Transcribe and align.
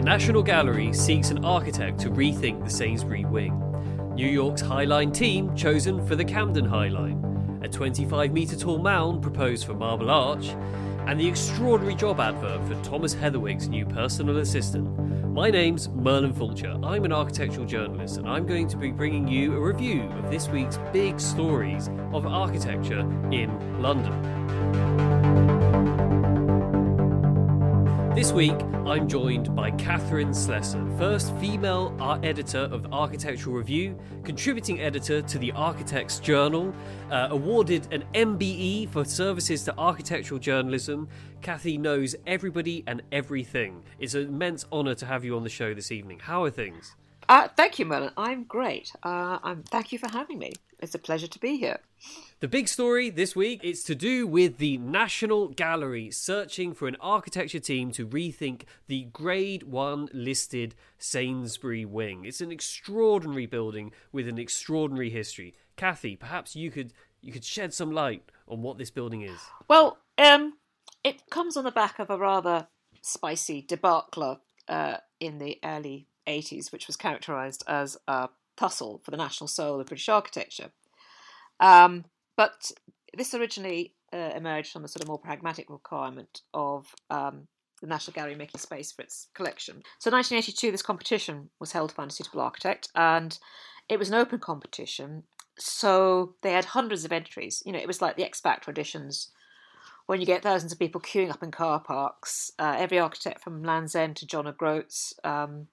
The 0.00 0.06
National 0.06 0.42
Gallery 0.42 0.94
seeks 0.94 1.28
an 1.28 1.44
architect 1.44 2.00
to 2.00 2.08
rethink 2.08 2.64
the 2.64 2.70
Sainsbury 2.70 3.26
wing. 3.26 3.52
New 4.14 4.26
York's 4.26 4.62
Highline 4.62 5.12
team 5.12 5.54
chosen 5.54 6.06
for 6.06 6.16
the 6.16 6.24
Camden 6.24 6.64
Highline, 6.64 7.62
a 7.62 7.68
25 7.68 8.32
metre 8.32 8.56
tall 8.56 8.78
mound 8.78 9.20
proposed 9.20 9.66
for 9.66 9.74
Marble 9.74 10.10
Arch, 10.10 10.56
and 11.06 11.20
the 11.20 11.28
extraordinary 11.28 11.94
job 11.94 12.18
advert 12.18 12.66
for 12.66 12.82
Thomas 12.82 13.14
Heatherwick's 13.14 13.68
new 13.68 13.84
personal 13.84 14.38
assistant. 14.38 14.88
My 15.34 15.50
name's 15.50 15.90
Merlin 15.90 16.32
Fulcher. 16.32 16.78
I'm 16.82 17.04
an 17.04 17.12
architectural 17.12 17.66
journalist, 17.66 18.16
and 18.16 18.26
I'm 18.26 18.46
going 18.46 18.68
to 18.68 18.78
be 18.78 18.92
bringing 18.92 19.28
you 19.28 19.54
a 19.54 19.60
review 19.60 20.04
of 20.12 20.30
this 20.30 20.48
week's 20.48 20.78
big 20.94 21.20
stories 21.20 21.90
of 22.14 22.24
architecture 22.24 23.00
in 23.30 23.82
London. 23.82 25.09
This 28.20 28.32
week, 28.32 28.60
I'm 28.84 29.08
joined 29.08 29.56
by 29.56 29.70
Catherine 29.70 30.34
Slessor, 30.34 30.86
first 30.98 31.34
female 31.38 31.96
art 31.98 32.22
editor 32.22 32.58
of 32.58 32.82
the 32.82 32.90
Architectural 32.90 33.56
Review, 33.56 33.98
contributing 34.24 34.78
editor 34.78 35.22
to 35.22 35.38
the 35.38 35.52
Architects 35.52 36.18
Journal, 36.18 36.74
uh, 37.10 37.28
awarded 37.30 37.90
an 37.90 38.04
MBE 38.12 38.90
for 38.90 39.06
services 39.06 39.64
to 39.64 39.78
architectural 39.78 40.38
journalism. 40.38 41.08
Kathy 41.40 41.78
knows 41.78 42.14
everybody 42.26 42.84
and 42.86 43.00
everything. 43.10 43.82
It's 43.98 44.12
an 44.12 44.26
immense 44.26 44.66
honour 44.70 44.96
to 44.96 45.06
have 45.06 45.24
you 45.24 45.34
on 45.34 45.42
the 45.42 45.48
show 45.48 45.72
this 45.72 45.90
evening. 45.90 46.18
How 46.18 46.44
are 46.44 46.50
things? 46.50 46.94
Uh, 47.26 47.48
thank 47.48 47.78
you, 47.78 47.86
Merlin. 47.86 48.10
I'm 48.18 48.44
great. 48.44 48.92
Uh, 49.02 49.38
I'm, 49.42 49.62
thank 49.62 49.92
you 49.92 49.98
for 49.98 50.10
having 50.10 50.38
me. 50.38 50.52
It's 50.80 50.94
a 50.94 50.98
pleasure 50.98 51.26
to 51.26 51.38
be 51.38 51.56
here. 51.56 51.78
The 52.40 52.48
big 52.48 52.68
story 52.68 53.10
this 53.10 53.36
week 53.36 53.62
is 53.62 53.82
to 53.82 53.94
do 53.94 54.26
with 54.26 54.56
the 54.56 54.78
National 54.78 55.48
Gallery 55.48 56.10
searching 56.10 56.72
for 56.72 56.88
an 56.88 56.96
architecture 56.98 57.58
team 57.58 57.92
to 57.92 58.06
rethink 58.06 58.62
the 58.86 59.04
Grade 59.12 59.64
1 59.64 60.08
listed 60.14 60.74
Sainsbury 60.96 61.84
wing. 61.84 62.24
It's 62.24 62.40
an 62.40 62.50
extraordinary 62.50 63.44
building 63.44 63.92
with 64.10 64.26
an 64.26 64.38
extraordinary 64.38 65.10
history. 65.10 65.52
Kathy, 65.76 66.16
perhaps 66.16 66.56
you 66.56 66.70
could 66.70 66.94
you 67.20 67.30
could 67.30 67.44
shed 67.44 67.74
some 67.74 67.92
light 67.92 68.22
on 68.48 68.62
what 68.62 68.78
this 68.78 68.90
building 68.90 69.20
is. 69.20 69.38
Well, 69.68 69.98
um, 70.16 70.54
it 71.04 71.28
comes 71.28 71.58
on 71.58 71.64
the 71.64 71.70
back 71.70 71.98
of 71.98 72.08
a 72.08 72.16
rather 72.16 72.68
spicy 73.02 73.60
debacle 73.60 74.40
uh, 74.66 74.96
in 75.20 75.36
the 75.40 75.58
early 75.62 76.06
80s, 76.26 76.72
which 76.72 76.86
was 76.86 76.96
characterised 76.96 77.64
as 77.66 77.98
a 78.08 78.30
tussle 78.56 79.02
for 79.04 79.10
the 79.10 79.18
national 79.18 79.48
soul 79.48 79.78
of 79.78 79.88
British 79.88 80.08
architecture. 80.08 80.70
Um, 81.60 82.06
but 82.40 82.72
this 83.12 83.34
originally 83.34 83.92
uh, 84.14 84.32
emerged 84.34 84.72
from 84.72 84.82
a 84.82 84.88
sort 84.88 85.02
of 85.02 85.08
more 85.08 85.18
pragmatic 85.18 85.68
requirement 85.68 86.40
of 86.54 86.86
um, 87.10 87.48
the 87.82 87.86
National 87.86 88.14
Gallery 88.14 88.34
making 88.34 88.60
space 88.60 88.90
for 88.90 89.02
its 89.02 89.28
collection. 89.34 89.82
So, 89.98 90.10
1982, 90.10 90.70
this 90.70 90.80
competition 90.80 91.50
was 91.58 91.72
held 91.72 91.90
to 91.90 91.94
find 91.94 92.10
a 92.10 92.14
suitable 92.14 92.40
architect, 92.40 92.88
and 92.94 93.38
it 93.90 93.98
was 93.98 94.08
an 94.08 94.14
open 94.14 94.38
competition. 94.38 95.24
So 95.58 96.34
they 96.40 96.52
had 96.52 96.64
hundreds 96.64 97.04
of 97.04 97.12
entries. 97.12 97.62
You 97.66 97.72
know, 97.72 97.78
it 97.78 97.86
was 97.86 98.00
like 98.00 98.16
the 98.16 98.24
X 98.24 98.40
Factor 98.40 98.72
auditions 98.72 99.26
when 100.06 100.18
you 100.18 100.26
get 100.26 100.42
thousands 100.42 100.72
of 100.72 100.78
people 100.78 101.02
queuing 101.02 101.30
up 101.30 101.42
in 101.42 101.50
car 101.50 101.78
parks. 101.78 102.52
Uh, 102.58 102.74
every 102.78 102.98
architect 102.98 103.44
from 103.44 103.62
Land's 103.62 103.94
End 103.94 104.16
to 104.16 104.26
John 104.26 104.46
O'Groats 104.46 105.12
um, 105.24 105.66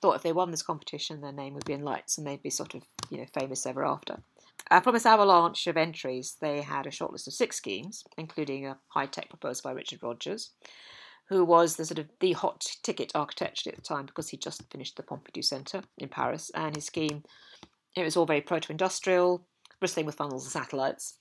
thought 0.00 0.14
if 0.14 0.22
they 0.22 0.32
won 0.32 0.52
this 0.52 0.62
competition, 0.62 1.22
their 1.22 1.32
name 1.32 1.54
would 1.54 1.64
be 1.64 1.72
in 1.72 1.82
lights 1.82 2.18
and 2.18 2.24
they'd 2.24 2.40
be 2.40 2.50
sort 2.50 2.76
of, 2.76 2.84
you 3.10 3.18
know, 3.18 3.26
famous 3.34 3.66
ever 3.66 3.84
after. 3.84 4.22
Uh, 4.70 4.80
from 4.80 4.94
this 4.94 5.06
avalanche 5.06 5.66
of 5.66 5.76
entries, 5.76 6.36
they 6.40 6.62
had 6.62 6.86
a 6.86 6.90
shortlist 6.90 7.26
of 7.26 7.34
six 7.34 7.56
schemes, 7.56 8.04
including 8.16 8.66
a 8.66 8.78
high 8.88 9.06
tech 9.06 9.28
proposed 9.28 9.62
by 9.62 9.72
Richard 9.72 10.02
Rogers, 10.02 10.52
who 11.28 11.44
was 11.44 11.76
the 11.76 11.84
sort 11.84 11.98
of 11.98 12.08
the 12.20 12.32
hot 12.32 12.64
ticket 12.82 13.12
architect 13.14 13.66
at 13.66 13.76
the 13.76 13.82
time 13.82 14.06
because 14.06 14.28
he 14.28 14.36
just 14.36 14.70
finished 14.70 14.96
the 14.96 15.02
Pompidou 15.02 15.44
Centre 15.44 15.82
in 15.98 16.08
Paris, 16.08 16.50
and 16.54 16.74
his 16.74 16.86
scheme 16.86 17.24
it 17.96 18.02
was 18.02 18.16
all 18.16 18.26
very 18.26 18.40
proto-industrial, 18.40 19.46
bristling 19.78 20.06
with 20.06 20.16
funnels 20.16 20.44
and 20.44 20.52
satellites, 20.52 21.18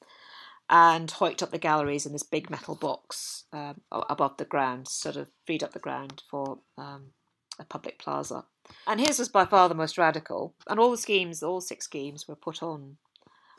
and 0.70 1.10
hoiked 1.10 1.44
up 1.44 1.52
the 1.52 1.60
galleries 1.60 2.06
in 2.06 2.14
this 2.14 2.24
big 2.24 2.50
metal 2.50 2.76
box 2.76 3.44
um, 3.54 3.82
above 3.92 4.38
the 4.38 4.46
ground, 4.46 4.88
sort 4.88 5.16
of 5.16 5.28
freed 5.46 5.64
up 5.64 5.74
the 5.74 5.80
ground 5.80 6.24
for 6.30 6.60
um, 6.78 7.12
a 7.60 7.66
public 7.66 8.00
plaza. 8.00 8.46
And 8.88 9.00
his 9.00 9.20
was 9.20 9.30
by 9.30 9.46
far 9.46 9.70
the 9.70 9.76
most 9.76 9.98
radical, 9.98 10.56
and 10.68 10.80
all 10.80 10.92
the 10.92 10.98
schemes, 10.98 11.44
all 11.44 11.62
six 11.62 11.86
schemes, 11.86 12.28
were 12.28 12.36
put 12.36 12.64
on 12.64 12.98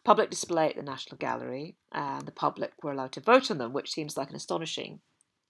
public 0.05 0.31
display 0.31 0.69
at 0.69 0.77
the 0.77 0.83
National 0.83 1.17
Gallery, 1.17 1.77
and 1.93 2.27
the 2.27 2.33
public 2.33 2.73
were 2.83 2.93
allowed 2.93 3.13
to 3.13 3.21
vote 3.21 3.51
on 3.51 3.59
them, 3.59 3.73
which 3.73 3.93
seems 3.93 4.17
like 4.17 4.31
an 4.31 4.37
astonishingly 4.37 5.01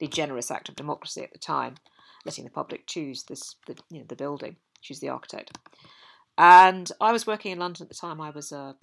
generous 0.08 0.50
act 0.50 0.68
of 0.68 0.76
democracy 0.76 1.22
at 1.22 1.32
the 1.32 1.38
time, 1.38 1.76
letting 2.24 2.44
the 2.44 2.50
public 2.50 2.86
choose 2.86 3.24
this, 3.24 3.56
the, 3.66 3.76
you 3.90 3.98
know, 3.98 4.06
the 4.08 4.16
building, 4.16 4.56
choose 4.80 5.00
the 5.00 5.08
architect. 5.08 5.58
And 6.38 6.90
I 7.00 7.12
was 7.12 7.26
working 7.26 7.52
in 7.52 7.58
London 7.58 7.84
at 7.84 7.88
the 7.88 7.94
time. 7.94 8.20
I 8.20 8.30
was 8.30 8.52
a 8.52 8.76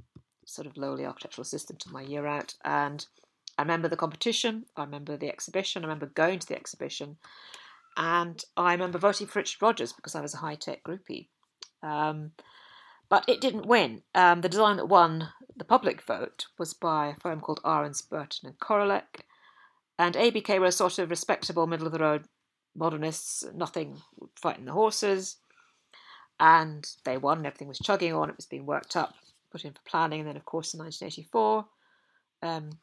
sort 0.45 0.67
of 0.67 0.77
lowly 0.77 1.05
architectural 1.05 1.43
assistant 1.43 1.85
in 1.85 1.91
my 1.91 2.01
year 2.01 2.25
out, 2.25 2.55
and 2.63 3.05
I 3.57 3.61
remember 3.61 3.87
the 3.87 3.97
competition. 3.97 4.65
I 4.75 4.83
remember 4.83 5.17
the 5.17 5.29
exhibition. 5.29 5.83
I 5.83 5.87
remember 5.87 6.07
going 6.07 6.39
to 6.39 6.47
the 6.47 6.55
exhibition, 6.55 7.17
and 7.95 8.43
I 8.57 8.73
remember 8.73 8.97
voting 8.97 9.27
for 9.27 9.39
Richard 9.39 9.61
Rogers 9.61 9.93
because 9.93 10.15
I 10.15 10.21
was 10.21 10.33
a 10.33 10.37
high 10.37 10.55
tech 10.55 10.83
groupie. 10.83 11.27
Um, 11.83 12.31
but 13.11 13.25
it 13.27 13.41
didn't 13.41 13.65
win. 13.65 14.03
Um, 14.15 14.39
the 14.39 14.47
design 14.47 14.77
that 14.77 14.87
won 14.87 15.27
the 15.61 15.65
public 15.65 16.01
vote 16.01 16.47
was 16.57 16.73
by 16.73 17.09
a 17.09 17.15
firm 17.15 17.39
called 17.39 17.59
Ahrends, 17.63 18.01
Burton 18.01 18.49
and 18.49 18.59
Koralek. 18.59 19.21
And 19.99 20.15
ABK 20.15 20.59
were 20.59 20.65
a 20.65 20.71
sort 20.71 20.97
of 20.97 21.11
respectable, 21.11 21.67
middle 21.67 21.85
of 21.85 21.93
the 21.93 21.99
road 21.99 22.25
modernists, 22.75 23.45
nothing 23.53 24.01
fighting 24.35 24.65
the 24.65 24.71
horses. 24.71 25.37
And 26.39 26.89
they 27.05 27.17
won, 27.17 27.45
everything 27.45 27.67
was 27.67 27.77
chugging 27.77 28.13
on, 28.13 28.31
it 28.31 28.37
was 28.37 28.47
being 28.47 28.65
worked 28.65 28.95
up, 28.95 29.13
put 29.51 29.63
in 29.63 29.73
for 29.73 29.81
planning. 29.85 30.21
And 30.21 30.29
then, 30.29 30.37
of 30.37 30.45
course, 30.45 30.73
in 30.73 30.79
1984, 30.79 31.67
um, 32.41 32.79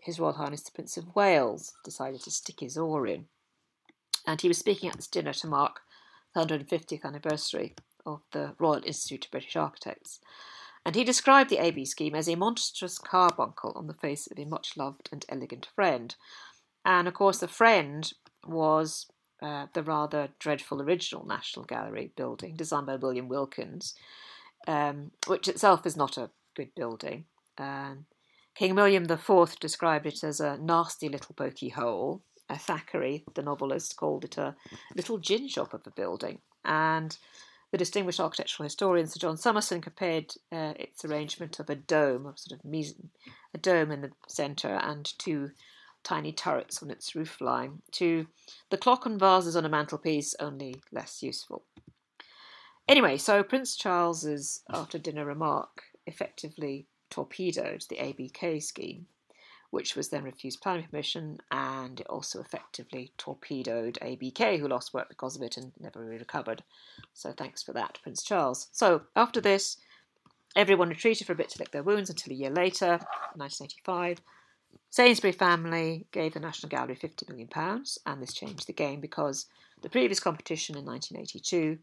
His 0.00 0.20
Royal 0.20 0.34
Highness 0.34 0.62
the 0.62 0.70
Prince 0.70 0.96
of 0.96 1.16
Wales 1.16 1.72
decided 1.84 2.20
to 2.22 2.30
stick 2.30 2.60
his 2.60 2.78
oar 2.78 3.04
in 3.08 3.26
and 4.26 4.40
he 4.40 4.48
was 4.48 4.58
speaking 4.58 4.88
at 4.88 4.96
this 4.96 5.08
dinner 5.08 5.32
to 5.32 5.46
mark 5.46 5.80
the 6.34 6.40
150th 6.40 7.04
anniversary 7.04 7.74
of 8.06 8.22
the 8.32 8.54
Royal 8.58 8.82
Institute 8.84 9.24
of 9.24 9.30
British 9.30 9.56
Architects. 9.56 10.20
And 10.84 10.94
he 10.94 11.04
described 11.04 11.50
the 11.50 11.58
AB 11.58 11.84
scheme 11.84 12.14
as 12.14 12.28
a 12.28 12.34
monstrous 12.34 12.98
carbuncle 12.98 13.72
on 13.76 13.86
the 13.86 13.94
face 13.94 14.26
of 14.26 14.38
a 14.38 14.44
much 14.44 14.76
loved 14.76 15.08
and 15.12 15.24
elegant 15.28 15.68
friend. 15.74 16.14
And 16.84 17.06
of 17.06 17.14
course, 17.14 17.38
the 17.38 17.48
friend 17.48 18.12
was 18.44 19.06
uh, 19.40 19.66
the 19.74 19.82
rather 19.82 20.28
dreadful 20.38 20.82
original 20.82 21.24
National 21.24 21.64
Gallery 21.64 22.12
building 22.16 22.56
designed 22.56 22.86
by 22.86 22.96
William 22.96 23.28
Wilkins, 23.28 23.94
um, 24.66 25.12
which 25.26 25.46
itself 25.46 25.86
is 25.86 25.96
not 25.96 26.18
a 26.18 26.30
good 26.56 26.74
building. 26.74 27.26
Um, 27.58 28.06
King 28.54 28.74
William 28.74 29.04
IV 29.10 29.58
described 29.60 30.06
it 30.06 30.22
as 30.24 30.40
a 30.40 30.58
nasty 30.58 31.08
little 31.08 31.34
pokey 31.34 31.70
hole, 31.70 32.22
Thackeray, 32.50 33.24
the 33.34 33.42
novelist, 33.42 33.96
called 33.96 34.24
it 34.24 34.36
a 34.36 34.54
little 34.94 35.18
gin 35.18 35.48
shop 35.48 35.72
of 35.74 35.86
a 35.86 35.90
building. 35.90 36.40
And 36.64 37.16
The 37.72 37.78
distinguished 37.78 38.20
architectural 38.20 38.64
historian 38.64 39.06
Sir 39.06 39.18
John 39.18 39.38
Summerson 39.38 39.80
compared 39.80 40.34
uh, 40.52 40.74
its 40.76 41.06
arrangement 41.06 41.58
of 41.58 41.70
a 41.70 41.74
dome, 41.74 42.26
a 42.26 42.36
sort 42.36 42.60
of 42.60 42.70
a 43.54 43.58
dome 43.58 43.90
in 43.90 44.02
the 44.02 44.12
centre, 44.28 44.74
and 44.74 45.10
two 45.18 45.52
tiny 46.04 46.32
turrets 46.32 46.82
on 46.82 46.90
its 46.90 47.14
roof 47.14 47.40
line, 47.40 47.80
to 47.92 48.26
the 48.68 48.76
clock 48.76 49.06
and 49.06 49.18
vases 49.18 49.56
on 49.56 49.64
a 49.64 49.70
mantelpiece, 49.70 50.34
only 50.38 50.82
less 50.92 51.22
useful. 51.22 51.64
Anyway, 52.86 53.16
so 53.16 53.42
Prince 53.42 53.74
Charles's 53.74 54.62
after 54.68 54.98
dinner 54.98 55.24
remark 55.24 55.84
effectively 56.06 56.86
torpedoed 57.08 57.84
the 57.88 57.96
ABK 57.96 58.62
scheme, 58.62 59.06
which 59.72 59.96
was 59.96 60.10
then 60.10 60.22
refused 60.22 60.60
planning 60.60 60.86
permission, 60.86 61.38
and 61.50 62.00
it 62.00 62.06
also 62.08 62.40
effectively 62.40 63.10
torpedoed 63.16 63.98
ABK, 64.02 64.60
who 64.60 64.68
lost 64.68 64.92
work 64.92 65.08
because 65.08 65.34
of 65.34 65.40
it 65.40 65.56
and 65.56 65.72
never 65.80 66.04
really 66.04 66.18
recovered. 66.18 66.62
So 67.14 67.32
thanks 67.32 67.62
for 67.62 67.72
that, 67.72 67.98
Prince 68.02 68.22
Charles. 68.22 68.68
So 68.70 69.04
after 69.16 69.40
this, 69.40 69.78
everyone 70.54 70.90
retreated 70.90 71.26
for 71.26 71.32
a 71.32 71.36
bit 71.36 71.48
to 71.48 71.58
lick 71.58 71.70
their 71.70 71.82
wounds 71.82 72.10
until 72.10 72.34
a 72.34 72.36
year 72.36 72.50
later, 72.50 72.98
1985. 73.34 74.20
Sainsbury 74.90 75.32
family 75.32 76.04
gave 76.12 76.34
the 76.34 76.40
National 76.40 76.68
Gallery 76.68 76.94
£50 76.94 77.30
million, 77.30 77.48
and 78.04 78.22
this 78.22 78.34
changed 78.34 78.66
the 78.66 78.74
game 78.74 79.00
because 79.00 79.46
the 79.80 79.88
previous 79.88 80.20
competition 80.20 80.76
in 80.76 80.84
1982 80.84 81.78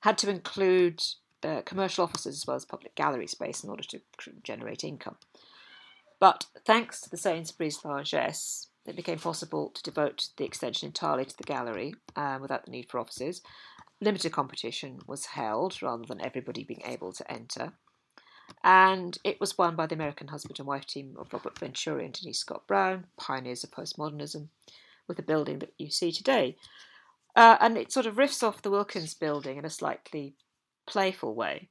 had 0.00 0.16
to 0.16 0.30
include 0.30 1.02
uh, 1.42 1.60
commercial 1.66 2.04
offices 2.04 2.36
as 2.36 2.46
well 2.46 2.56
as 2.56 2.64
public 2.64 2.94
gallery 2.94 3.26
space 3.26 3.62
in 3.62 3.68
order 3.68 3.82
to 3.82 4.00
generate 4.42 4.84
income. 4.84 5.16
But 6.20 6.46
thanks 6.64 7.00
to 7.00 7.10
the 7.10 7.16
Sainsbury's 7.16 7.84
largesse, 7.84 8.68
it 8.86 8.96
became 8.96 9.18
possible 9.18 9.70
to 9.70 9.82
devote 9.82 10.28
the 10.36 10.44
extension 10.44 10.86
entirely 10.86 11.24
to 11.24 11.36
the 11.36 11.44
gallery 11.44 11.94
um, 12.16 12.40
without 12.42 12.64
the 12.64 12.70
need 12.70 12.90
for 12.90 13.00
offices. 13.00 13.42
Limited 14.00 14.32
competition 14.32 15.00
was 15.06 15.26
held 15.26 15.82
rather 15.82 16.04
than 16.04 16.24
everybody 16.24 16.64
being 16.64 16.82
able 16.84 17.12
to 17.12 17.30
enter. 17.30 17.72
And 18.62 19.18
it 19.24 19.40
was 19.40 19.56
won 19.56 19.76
by 19.76 19.86
the 19.86 19.94
American 19.94 20.28
husband 20.28 20.58
and 20.58 20.68
wife 20.68 20.86
team 20.86 21.16
of 21.18 21.32
Robert 21.32 21.58
Venturi 21.58 22.04
and 22.04 22.12
Denise 22.12 22.40
Scott 22.40 22.66
Brown, 22.66 23.06
pioneers 23.16 23.64
of 23.64 23.70
postmodernism, 23.70 24.48
with 25.06 25.16
the 25.16 25.22
building 25.22 25.58
that 25.60 25.72
you 25.78 25.90
see 25.90 26.12
today. 26.12 26.56
Uh, 27.36 27.56
and 27.60 27.76
it 27.76 27.92
sort 27.92 28.06
of 28.06 28.16
riffs 28.16 28.42
off 28.42 28.62
the 28.62 28.70
Wilkins 28.70 29.14
building 29.14 29.56
in 29.56 29.64
a 29.64 29.70
slightly 29.70 30.34
playful 30.86 31.34
way. 31.34 31.68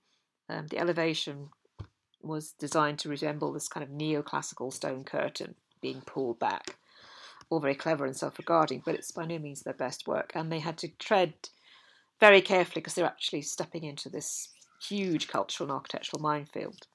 Um, 0.49 0.67
the 0.67 0.77
elevation 0.77 1.49
was 2.23 2.51
designed 2.51 2.99
to 2.99 3.09
resemble 3.09 3.51
this 3.51 3.67
kind 3.67 3.83
of 3.83 3.89
neoclassical 3.89 4.71
stone 4.71 5.03
curtain 5.03 5.55
being 5.81 6.01
pulled 6.01 6.39
back. 6.39 6.77
All 7.49 7.59
very 7.59 7.75
clever 7.75 8.05
and 8.05 8.15
self 8.15 8.37
regarding, 8.37 8.81
but 8.85 8.95
it's 8.95 9.11
by 9.11 9.25
no 9.25 9.37
means 9.37 9.61
their 9.61 9.73
best 9.73 10.07
work. 10.07 10.31
And 10.33 10.51
they 10.51 10.59
had 10.59 10.77
to 10.79 10.87
tread 10.87 11.33
very 12.19 12.41
carefully 12.41 12.81
because 12.81 12.95
they're 12.95 13.05
actually 13.05 13.41
stepping 13.41 13.83
into 13.83 14.09
this 14.09 14.49
huge 14.81 15.27
cultural 15.27 15.69
and 15.69 15.75
architectural 15.75 16.21
minefield. 16.21 16.87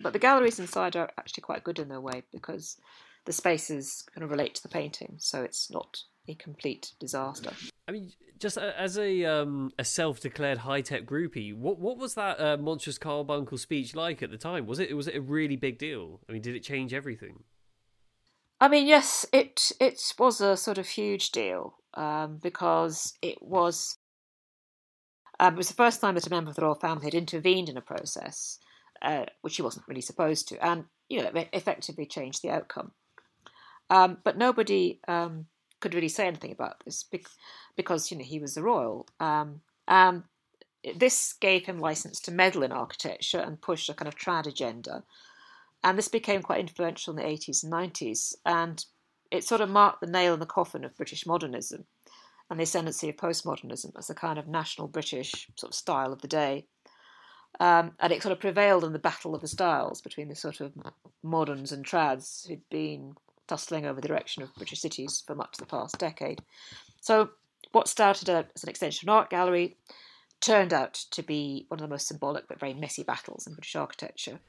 But 0.00 0.12
the 0.12 0.18
galleries 0.18 0.58
inside 0.58 0.94
are 0.96 1.10
actually 1.18 1.42
quite 1.42 1.64
good 1.64 1.78
in 1.78 1.88
their 1.88 2.00
way 2.00 2.22
because 2.32 2.76
the 3.24 3.32
spaces 3.32 4.04
kind 4.14 4.24
of 4.24 4.30
relate 4.30 4.54
to 4.54 4.62
the 4.62 4.68
painting, 4.68 5.16
so 5.18 5.42
it's 5.42 5.70
not 5.70 6.02
a 6.28 6.34
complete 6.34 6.92
disaster. 6.98 7.50
I 7.88 7.92
mean, 7.92 8.12
just 8.38 8.58
as 8.58 8.98
a 8.98 9.24
um, 9.24 9.70
a 9.78 9.84
self-declared 9.84 10.58
high-tech 10.58 11.06
groupie, 11.06 11.54
what 11.54 11.78
what 11.78 11.98
was 11.98 12.14
that 12.14 12.40
uh, 12.40 12.56
monstrous 12.56 12.98
carbuncle 12.98 13.58
speech 13.58 13.94
like 13.94 14.22
at 14.22 14.30
the 14.30 14.38
time? 14.38 14.66
Was 14.66 14.78
it 14.78 14.94
was 14.96 15.08
it 15.08 15.16
a 15.16 15.20
really 15.20 15.56
big 15.56 15.78
deal? 15.78 16.20
I 16.28 16.32
mean, 16.32 16.42
did 16.42 16.56
it 16.56 16.62
change 16.62 16.92
everything? 16.92 17.44
I 18.60 18.68
mean, 18.68 18.86
yes, 18.86 19.26
it 19.32 19.72
it 19.80 20.00
was 20.18 20.40
a 20.40 20.56
sort 20.56 20.78
of 20.78 20.88
huge 20.88 21.30
deal 21.30 21.76
um, 21.94 22.38
because 22.42 23.14
it 23.22 23.40
was 23.42 23.98
um, 25.38 25.54
it 25.54 25.58
was 25.58 25.68
the 25.68 25.74
first 25.74 26.00
time 26.00 26.14
that 26.14 26.26
a 26.26 26.30
member 26.30 26.50
of 26.50 26.56
the 26.56 26.62
royal 26.62 26.74
family 26.74 27.04
had 27.04 27.14
intervened 27.14 27.68
in 27.68 27.76
a 27.76 27.82
process, 27.82 28.58
uh, 29.02 29.26
which 29.42 29.56
he 29.56 29.62
wasn't 29.62 29.86
really 29.86 30.00
supposed 30.00 30.48
to, 30.48 30.64
and 30.64 30.84
you 31.08 31.22
know, 31.22 31.30
it 31.34 31.48
effectively 31.52 32.06
changed 32.06 32.42
the 32.42 32.50
outcome. 32.50 32.92
Um, 33.88 34.18
but 34.24 34.36
nobody 34.36 35.00
um, 35.06 35.46
could 35.80 35.94
really 35.94 36.08
say 36.08 36.26
anything 36.26 36.52
about 36.52 36.82
this 36.84 37.04
because 37.76 38.10
you 38.10 38.18
know 38.18 38.24
he 38.24 38.38
was 38.38 38.54
the 38.54 38.62
royal. 38.62 39.06
Um, 39.20 39.60
um, 39.88 40.24
this 40.96 41.32
gave 41.32 41.66
him 41.66 41.78
license 41.78 42.20
to 42.20 42.32
meddle 42.32 42.62
in 42.62 42.72
architecture 42.72 43.40
and 43.40 43.60
push 43.60 43.88
a 43.88 43.94
kind 43.94 44.08
of 44.08 44.16
trad 44.16 44.46
agenda, 44.46 45.04
and 45.82 45.98
this 45.98 46.08
became 46.08 46.42
quite 46.42 46.60
influential 46.60 47.12
in 47.12 47.16
the 47.16 47.26
eighties 47.26 47.62
and 47.62 47.70
nineties, 47.70 48.36
and 48.44 48.84
it 49.30 49.44
sort 49.44 49.60
of 49.60 49.68
marked 49.68 50.00
the 50.00 50.06
nail 50.06 50.34
in 50.34 50.40
the 50.40 50.46
coffin 50.46 50.84
of 50.84 50.96
British 50.96 51.26
modernism 51.26 51.84
and 52.48 52.58
the 52.58 52.64
ascendancy 52.64 53.08
of 53.08 53.16
postmodernism 53.16 53.92
as 53.98 54.08
a 54.08 54.14
kind 54.14 54.38
of 54.38 54.46
national 54.46 54.88
British 54.88 55.48
sort 55.56 55.72
of 55.72 55.74
style 55.74 56.12
of 56.12 56.22
the 56.22 56.28
day. 56.28 56.66
Um, 57.58 57.92
and 58.00 58.12
it 58.12 58.22
sort 58.22 58.32
of 58.32 58.40
prevailed 58.40 58.84
in 58.84 58.92
the 58.92 58.98
battle 58.98 59.34
of 59.34 59.40
the 59.40 59.48
styles 59.48 60.02
between 60.02 60.28
the 60.28 60.34
sort 60.36 60.60
of 60.60 60.74
moderns 61.22 61.72
and 61.72 61.84
trads 61.84 62.46
who'd 62.46 62.68
been 62.70 63.14
tussling 63.46 63.86
over 63.86 64.00
the 64.00 64.08
direction 64.08 64.42
of 64.42 64.54
British 64.54 64.80
cities 64.80 65.22
for 65.26 65.34
much 65.34 65.54
of 65.54 65.58
the 65.58 65.66
past 65.66 65.98
decade. 65.98 66.42
So, 67.00 67.30
what 67.72 67.88
started 67.88 68.28
as 68.28 68.62
an 68.62 68.68
extension 68.68 69.08
of 69.08 69.14
art 69.14 69.30
gallery 69.30 69.76
turned 70.40 70.72
out 70.72 70.94
to 71.10 71.22
be 71.22 71.66
one 71.68 71.80
of 71.80 71.82
the 71.82 71.92
most 71.92 72.06
symbolic 72.06 72.46
but 72.48 72.60
very 72.60 72.74
messy 72.74 73.02
battles 73.02 73.46
in 73.46 73.54
British 73.54 73.76
architecture. 73.76 74.40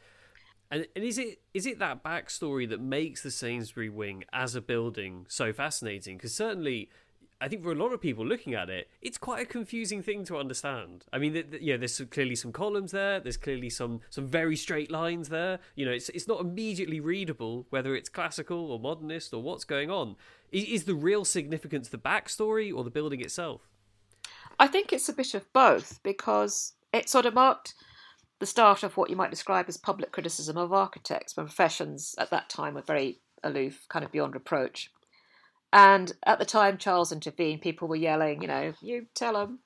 And, 0.70 0.86
and 0.96 1.06
is 1.06 1.18
it 1.18 1.42
is 1.54 1.66
it 1.66 1.80
that 1.80 2.04
backstory 2.04 2.68
that 2.70 2.82
makes 2.82 3.24
the 3.24 3.32
Sainsbury 3.32 3.90
Wing 3.90 4.26
as 4.34 4.54
a 4.54 4.62
building 4.62 5.26
so 5.30 5.54
fascinating? 5.54 6.18
Because 6.18 6.36
certainly 6.36 6.90
I 7.40 7.48
think 7.48 7.64
for 7.64 7.72
a 7.72 7.76
lot 7.76 7.94
of 7.94 8.02
people 8.02 8.26
looking 8.26 8.56
at 8.56 8.70
it, 8.70 8.90
it's 9.02 9.18
quite 9.18 9.44
a 9.44 9.46
confusing 9.46 10.02
thing 10.02 10.24
to 10.26 10.38
understand. 10.38 11.06
I 11.14 11.20
mean, 11.20 11.34
th- 11.34 11.52
th- 11.52 11.80
there's 11.80 12.02
clearly 12.10 12.36
some 12.36 12.52
columns 12.52 12.92
there. 12.92 13.20
There's 13.20 13.38
clearly 13.38 13.70
some 13.70 14.02
some 14.10 14.26
very 14.28 14.56
straight 14.56 14.90
lines 14.90 15.30
there. 15.30 15.60
You 15.76 15.86
know, 15.86 15.92
it's 15.92 16.10
it's 16.10 16.28
not 16.28 16.42
immediately 16.42 17.00
readable 17.00 17.68
whether 17.70 17.96
it's 17.96 18.10
classical 18.10 18.72
or 18.72 18.80
modernist 18.80 19.34
or 19.34 19.42
what's 19.44 19.66
going 19.66 19.92
on. 19.92 20.16
Is, 20.52 20.64
is 20.66 20.84
the 20.86 20.96
real 20.96 21.26
significance 21.26 21.90
the 21.90 21.98
backstory 21.98 22.74
or 22.76 22.84
the 22.84 22.90
building 22.90 23.22
itself? 23.22 23.62
I 24.60 24.68
think 24.68 24.92
it's 24.92 25.10
a 25.10 25.14
bit 25.14 25.36
of 25.36 25.52
both 25.54 26.02
because 26.02 26.74
it 26.92 27.08
sort 27.10 27.28
of 27.28 27.36
marked 27.36 27.76
the 28.40 28.46
start 28.46 28.84
of 28.84 28.98
what 28.98 29.10
you 29.10 29.16
might 29.16 29.32
describe 29.32 29.66
as 29.68 29.78
public 29.78 30.12
criticism 30.12 30.58
of 30.58 30.74
architects 30.74 31.36
when 31.36 31.46
professions 31.46 32.16
at 32.18 32.32
that 32.32 32.50
time 32.50 32.74
were 32.74 32.82
very 32.82 33.20
aloof, 33.44 33.86
kind 33.90 34.04
of 34.06 34.12
beyond 34.12 34.34
reproach. 34.34 34.92
And 35.74 36.14
at 36.26 36.40
the 36.40 36.46
time 36.46 36.78
Charles 36.78 37.12
intervened, 37.12 37.62
people 37.62 37.88
were 37.88 37.96
yelling, 37.96 38.42
you 38.42 38.48
know, 38.48 38.74
you 38.82 39.08
tell 39.14 39.42
him. 39.42 39.60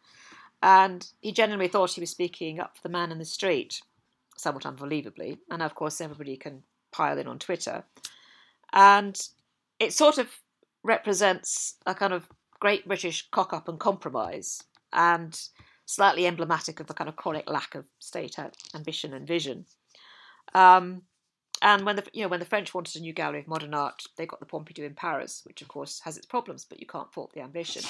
And 0.64 1.08
he 1.22 1.32
genuinely 1.32 1.68
thought 1.68 1.94
he 1.94 2.02
was 2.02 2.10
speaking 2.10 2.60
up 2.60 2.76
for 2.76 2.84
the 2.84 2.90
man 2.90 3.12
in 3.12 3.20
the 3.20 3.26
street, 3.26 3.82
somewhat 4.38 4.66
unbelievably. 4.66 5.40
And 5.50 5.62
of 5.62 5.76
course, 5.76 6.02
everybody 6.02 6.38
can 6.38 6.64
pile 6.92 7.18
in 7.18 7.28
on 7.28 7.40
Twitter. 7.40 7.84
And 8.74 9.20
it 9.80 9.94
sort 9.94 10.18
of 10.18 10.30
represents 10.84 11.76
a 11.86 11.96
kind 11.96 12.14
of 12.14 12.28
great 12.60 12.88
British 12.88 13.30
cock 13.32 13.54
up 13.54 13.68
and 13.68 13.80
compromise, 13.80 14.64
and 14.94 15.40
slightly 15.86 16.26
emblematic 16.28 16.80
of 16.80 16.88
the 16.88 16.94
kind 16.94 17.10
of 17.10 17.16
chronic 17.16 17.50
lack 17.50 17.76
of 17.76 17.86
state 18.00 18.38
ambition 18.76 19.14
and 19.14 19.28
vision. 19.28 19.66
Um, 20.54 21.02
and 21.62 21.86
when 21.86 21.96
the 21.96 22.04
you 22.14 22.24
know 22.24 22.28
when 22.28 22.40
the 22.40 22.46
French 22.46 22.74
wanted 22.74 22.96
a 22.96 23.00
new 23.00 23.14
gallery 23.14 23.40
of 23.40 23.48
modern 23.48 23.74
art, 23.74 24.04
they 24.18 24.26
got 24.26 24.40
the 24.40 24.46
Pompidou 24.46 24.86
in 24.86 24.96
Paris, 24.96 25.42
which 25.46 25.62
of 25.62 25.68
course 25.68 26.02
has 26.04 26.18
its 26.18 26.26
problems, 26.26 26.66
but 26.66 26.80
you 26.80 26.88
can't 26.88 27.14
fault 27.14 27.32
the 27.34 27.42
ambition. 27.42 27.84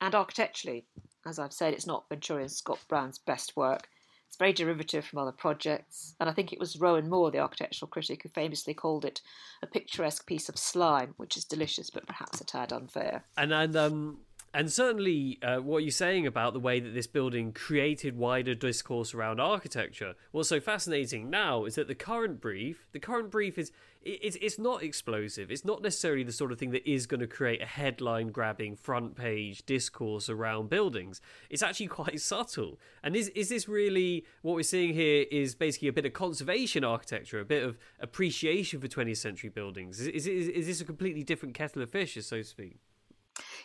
And 0.00 0.14
architecturally, 0.14 0.86
as 1.26 1.38
I've 1.38 1.52
said, 1.52 1.74
it's 1.74 1.86
not 1.86 2.08
Venturi 2.08 2.42
and 2.42 2.50
Scott 2.50 2.78
Brown's 2.88 3.18
best 3.18 3.56
work. 3.56 3.88
It's 4.28 4.36
very 4.36 4.52
derivative 4.52 5.04
from 5.04 5.18
other 5.18 5.32
projects, 5.32 6.14
and 6.20 6.30
I 6.30 6.32
think 6.32 6.52
it 6.52 6.60
was 6.60 6.78
Rowan 6.78 7.10
Moore, 7.10 7.32
the 7.32 7.40
architectural 7.40 7.88
critic, 7.88 8.22
who 8.22 8.28
famously 8.28 8.74
called 8.74 9.04
it 9.04 9.20
a 9.60 9.66
picturesque 9.66 10.24
piece 10.24 10.48
of 10.48 10.56
slime, 10.56 11.14
which 11.16 11.36
is 11.36 11.44
delicious 11.44 11.90
but 11.90 12.06
perhaps 12.06 12.40
a 12.40 12.44
tad 12.44 12.72
unfair. 12.72 13.24
And 13.36 13.52
and 13.52 13.76
um, 13.76 14.18
and 14.52 14.72
certainly, 14.72 15.38
uh, 15.42 15.58
what 15.58 15.84
you're 15.84 15.92
saying 15.92 16.26
about 16.26 16.54
the 16.54 16.60
way 16.60 16.80
that 16.80 16.92
this 16.92 17.06
building 17.06 17.52
created 17.52 18.16
wider 18.16 18.54
discourse 18.54 19.14
around 19.14 19.40
architecture. 19.40 20.14
What's 20.32 20.48
so 20.48 20.58
fascinating 20.58 21.30
now 21.30 21.66
is 21.66 21.76
that 21.76 21.86
the 21.86 21.94
current 21.94 22.40
brief, 22.40 22.86
the 22.92 22.98
current 22.98 23.30
brief 23.30 23.58
is 23.58 23.70
it's 24.02 24.36
it's 24.40 24.58
not 24.58 24.82
explosive. 24.82 25.50
It's 25.50 25.64
not 25.64 25.82
necessarily 25.82 26.24
the 26.24 26.32
sort 26.32 26.52
of 26.52 26.58
thing 26.58 26.70
that 26.70 26.90
is 26.90 27.06
going 27.06 27.20
to 27.20 27.26
create 27.26 27.62
a 27.62 27.66
headline-grabbing 27.66 28.76
front 28.76 29.14
page 29.14 29.64
discourse 29.66 30.28
around 30.28 30.70
buildings. 30.70 31.20
It's 31.50 31.62
actually 31.62 31.86
quite 32.00 32.20
subtle. 32.20 32.80
And 33.04 33.14
is 33.14 33.28
is 33.28 33.50
this 33.50 33.68
really 33.68 34.24
what 34.42 34.54
we're 34.56 34.62
seeing 34.62 34.94
here? 34.94 35.26
Is 35.30 35.54
basically 35.54 35.88
a 35.88 35.92
bit 35.92 36.06
of 36.06 36.12
conservation 36.12 36.82
architecture, 36.82 37.38
a 37.38 37.44
bit 37.44 37.62
of 37.62 37.78
appreciation 38.00 38.80
for 38.80 38.88
20th 38.88 39.18
century 39.18 39.50
buildings. 39.50 40.00
Is, 40.00 40.26
is, 40.26 40.48
is 40.48 40.66
this 40.66 40.80
a 40.80 40.84
completely 40.84 41.22
different 41.22 41.54
kettle 41.54 41.82
of 41.82 41.90
fish, 41.90 42.14
so 42.14 42.38
to 42.38 42.44
speak? 42.44 42.78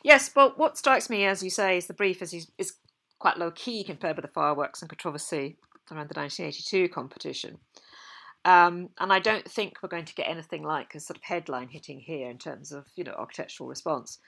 Yes, 0.06 0.30
but 0.30 0.60
what 0.60 0.78
strikes 0.78 1.10
me, 1.10 1.26
as 1.26 1.42
you 1.42 1.50
say, 1.50 1.78
is 1.78 1.88
the 1.88 1.94
brief 1.96 2.22
is, 2.22 2.48
is 2.60 2.74
quite 3.18 3.40
low 3.40 3.50
key 3.50 3.84
compared 3.84 4.16
with 4.16 4.24
the 4.24 4.32
fireworks 4.32 4.80
and 4.84 4.88
controversy 4.88 5.58
around 5.90 6.10
the 6.10 6.20
1982 6.20 6.90
competition. 6.90 7.58
Um, 8.46 8.90
and 9.00 9.12
I 9.12 9.18
don't 9.18 9.50
think 9.50 9.78
we're 9.82 9.90
going 9.90 10.06
to 10.06 10.14
get 10.14 10.30
anything 10.30 10.62
like 10.62 10.94
a 10.94 11.00
sort 11.00 11.18
of 11.18 11.24
headline 11.24 11.70
hitting 11.70 12.02
here 12.02 12.30
in 12.30 12.38
terms 12.38 12.72
of 12.72 12.86
you 12.96 13.04
know 13.04 13.16
architectural 13.18 13.68
response. 13.68 14.20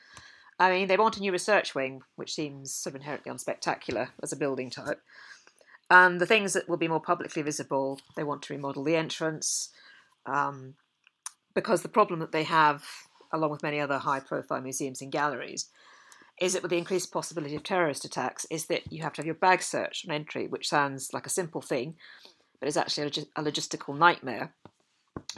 I 0.58 0.72
mean, 0.72 0.88
they 0.88 0.98
want 0.98 1.18
a 1.18 1.20
new 1.20 1.32
research 1.32 1.76
wing, 1.76 2.02
which 2.16 2.34
seems 2.34 2.74
sort 2.74 2.96
of 2.96 3.02
inherently 3.02 3.32
unspectacular 3.32 4.08
as 4.24 4.32
a 4.32 4.36
building 4.36 4.72
type. 4.72 5.00
And 5.92 6.20
the 6.20 6.26
things 6.26 6.54
that 6.54 6.68
will 6.68 6.78
be 6.78 6.88
more 6.88 7.00
publicly 7.00 7.44
visible, 7.44 8.00
they 8.16 8.24
want 8.24 8.42
to 8.42 8.54
remodel 8.56 8.84
the 8.84 8.96
entrance, 8.96 9.70
um, 10.26 10.74
because 11.54 11.84
the 11.84 11.88
problem 11.88 12.20
that 12.22 12.32
they 12.32 12.46
have, 12.46 12.84
along 13.32 13.52
with 13.52 13.64
many 13.64 13.80
other 13.80 13.98
high-profile 13.98 14.62
museums 14.62 15.02
and 15.02 15.12
galleries, 15.12 15.68
is 16.40 16.54
that 16.54 16.62
with 16.62 16.72
the 16.72 16.78
increased 16.78 17.12
possibility 17.12 17.56
of 17.56 17.64
terrorist 17.64 18.06
attacks, 18.06 18.46
is 18.52 18.68
that 18.68 18.92
you 18.92 19.02
have 19.02 19.14
to 19.14 19.22
have 19.22 19.26
your 19.26 19.36
bag 19.36 19.62
searched 19.62 20.08
on 20.08 20.14
entry, 20.14 20.48
which 20.48 20.70
sounds 20.70 21.14
like 21.14 21.26
a 21.26 21.32
simple 21.32 21.62
thing, 21.62 21.96
but 22.60 22.68
is 22.68 22.78
actually 22.78 23.08
a, 23.36 23.42
logistical 23.44 23.98
nightmare. 23.98 24.54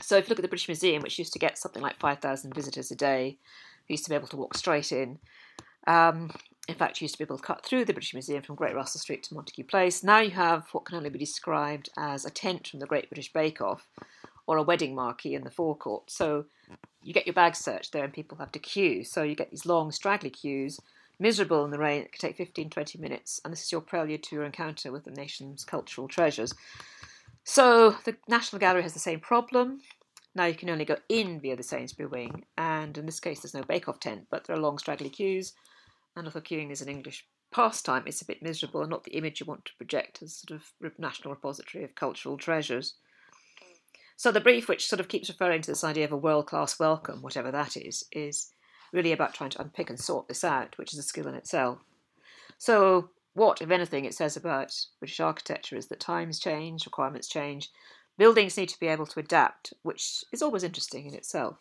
So 0.00 0.16
if 0.16 0.26
you 0.26 0.30
look 0.30 0.38
at 0.38 0.42
the 0.42 0.48
British 0.48 0.68
Museum, 0.68 1.02
which 1.02 1.18
used 1.18 1.32
to 1.32 1.38
get 1.38 1.58
something 1.58 1.82
like 1.82 1.98
5,000 1.98 2.54
visitors 2.54 2.90
a 2.90 2.96
day, 2.96 3.38
used 3.88 4.04
to 4.04 4.10
be 4.10 4.16
able 4.16 4.28
to 4.28 4.36
walk 4.36 4.56
straight 4.56 4.92
in. 4.92 5.18
Um, 5.86 6.30
in 6.68 6.74
fact, 6.74 7.00
you 7.00 7.06
used 7.06 7.14
to 7.14 7.18
be 7.18 7.24
able 7.24 7.38
to 7.38 7.42
cut 7.42 7.64
through 7.64 7.84
the 7.84 7.92
British 7.92 8.14
Museum 8.14 8.42
from 8.42 8.54
Great 8.54 8.74
Russell 8.74 9.00
Street 9.00 9.22
to 9.24 9.34
Montague 9.34 9.64
Place. 9.64 10.04
Now 10.04 10.20
you 10.20 10.30
have 10.30 10.66
what 10.72 10.84
can 10.84 10.96
only 10.96 11.10
be 11.10 11.18
described 11.18 11.88
as 11.98 12.24
a 12.24 12.30
tent 12.30 12.68
from 12.68 12.80
the 12.80 12.86
Great 12.86 13.10
British 13.10 13.32
Bake 13.32 13.60
Off 13.60 13.88
or 14.50 14.56
a 14.56 14.64
wedding 14.64 14.96
marquee 14.96 15.36
in 15.36 15.44
the 15.44 15.50
forecourt. 15.50 16.10
So 16.10 16.46
you 17.04 17.14
get 17.14 17.24
your 17.24 17.34
bags 17.34 17.60
searched 17.60 17.92
there 17.92 18.02
and 18.02 18.12
people 18.12 18.38
have 18.38 18.50
to 18.50 18.58
queue. 18.58 19.04
So 19.04 19.22
you 19.22 19.36
get 19.36 19.52
these 19.52 19.64
long, 19.64 19.92
straggly 19.92 20.28
queues, 20.28 20.80
miserable 21.20 21.64
in 21.64 21.70
the 21.70 21.78
rain. 21.78 22.02
It 22.02 22.10
can 22.10 22.18
take 22.18 22.36
15, 22.36 22.68
20 22.68 22.98
minutes. 22.98 23.40
And 23.44 23.52
this 23.52 23.62
is 23.62 23.70
your 23.70 23.80
prelude 23.80 24.24
to 24.24 24.34
your 24.34 24.44
encounter 24.44 24.90
with 24.90 25.04
the 25.04 25.12
nation's 25.12 25.62
cultural 25.62 26.08
treasures. 26.08 26.52
So 27.44 27.94
the 28.04 28.16
National 28.26 28.58
Gallery 28.58 28.82
has 28.82 28.92
the 28.92 28.98
same 28.98 29.20
problem. 29.20 29.82
Now 30.34 30.46
you 30.46 30.54
can 30.54 30.68
only 30.68 30.84
go 30.84 30.96
in 31.08 31.38
via 31.38 31.54
the 31.54 31.62
Sainsbury 31.62 32.08
wing, 32.08 32.44
and 32.58 32.98
in 32.98 33.06
this 33.06 33.20
case 33.20 33.40
there's 33.40 33.54
no 33.54 33.62
bake-off 33.62 34.00
tent, 34.00 34.26
but 34.32 34.44
there 34.44 34.56
are 34.56 34.60
long 34.60 34.78
straggly 34.78 35.10
queues, 35.10 35.52
and 36.16 36.26
although 36.26 36.40
queuing 36.40 36.72
is 36.72 36.82
an 36.82 36.88
English 36.88 37.24
pastime, 37.52 38.02
it's 38.06 38.22
a 38.22 38.26
bit 38.26 38.42
miserable 38.42 38.80
and 38.80 38.90
not 38.90 39.04
the 39.04 39.16
image 39.16 39.40
you 39.40 39.46
want 39.46 39.64
to 39.64 39.76
project 39.76 40.22
as 40.22 40.34
sort 40.36 40.60
of 40.60 40.98
national 40.98 41.34
repository 41.34 41.84
of 41.84 41.94
cultural 41.94 42.36
treasures. 42.36 42.94
So 44.20 44.30
the 44.30 44.38
brief, 44.38 44.68
which 44.68 44.86
sort 44.86 45.00
of 45.00 45.08
keeps 45.08 45.30
referring 45.30 45.62
to 45.62 45.70
this 45.70 45.82
idea 45.82 46.04
of 46.04 46.12
a 46.12 46.16
world-class 46.18 46.78
welcome, 46.78 47.22
whatever 47.22 47.50
that 47.52 47.74
is, 47.74 48.04
is 48.12 48.52
really 48.92 49.12
about 49.12 49.32
trying 49.32 49.48
to 49.48 49.62
unpick 49.62 49.88
and 49.88 49.98
sort 49.98 50.28
this 50.28 50.44
out, 50.44 50.76
which 50.76 50.92
is 50.92 50.98
a 50.98 51.02
skill 51.02 51.26
in 51.26 51.34
itself. 51.34 51.78
So 52.58 53.08
what, 53.32 53.62
if 53.62 53.70
anything, 53.70 54.04
it 54.04 54.12
says 54.12 54.36
about 54.36 54.78
British 54.98 55.20
architecture 55.20 55.74
is 55.74 55.86
that 55.86 56.00
times 56.00 56.38
change, 56.38 56.84
requirements 56.84 57.28
change, 57.28 57.70
buildings 58.18 58.58
need 58.58 58.68
to 58.68 58.78
be 58.78 58.88
able 58.88 59.06
to 59.06 59.20
adapt, 59.20 59.72
which 59.84 60.22
is 60.34 60.42
always 60.42 60.64
interesting 60.64 61.06
in 61.06 61.14
itself. 61.14 61.56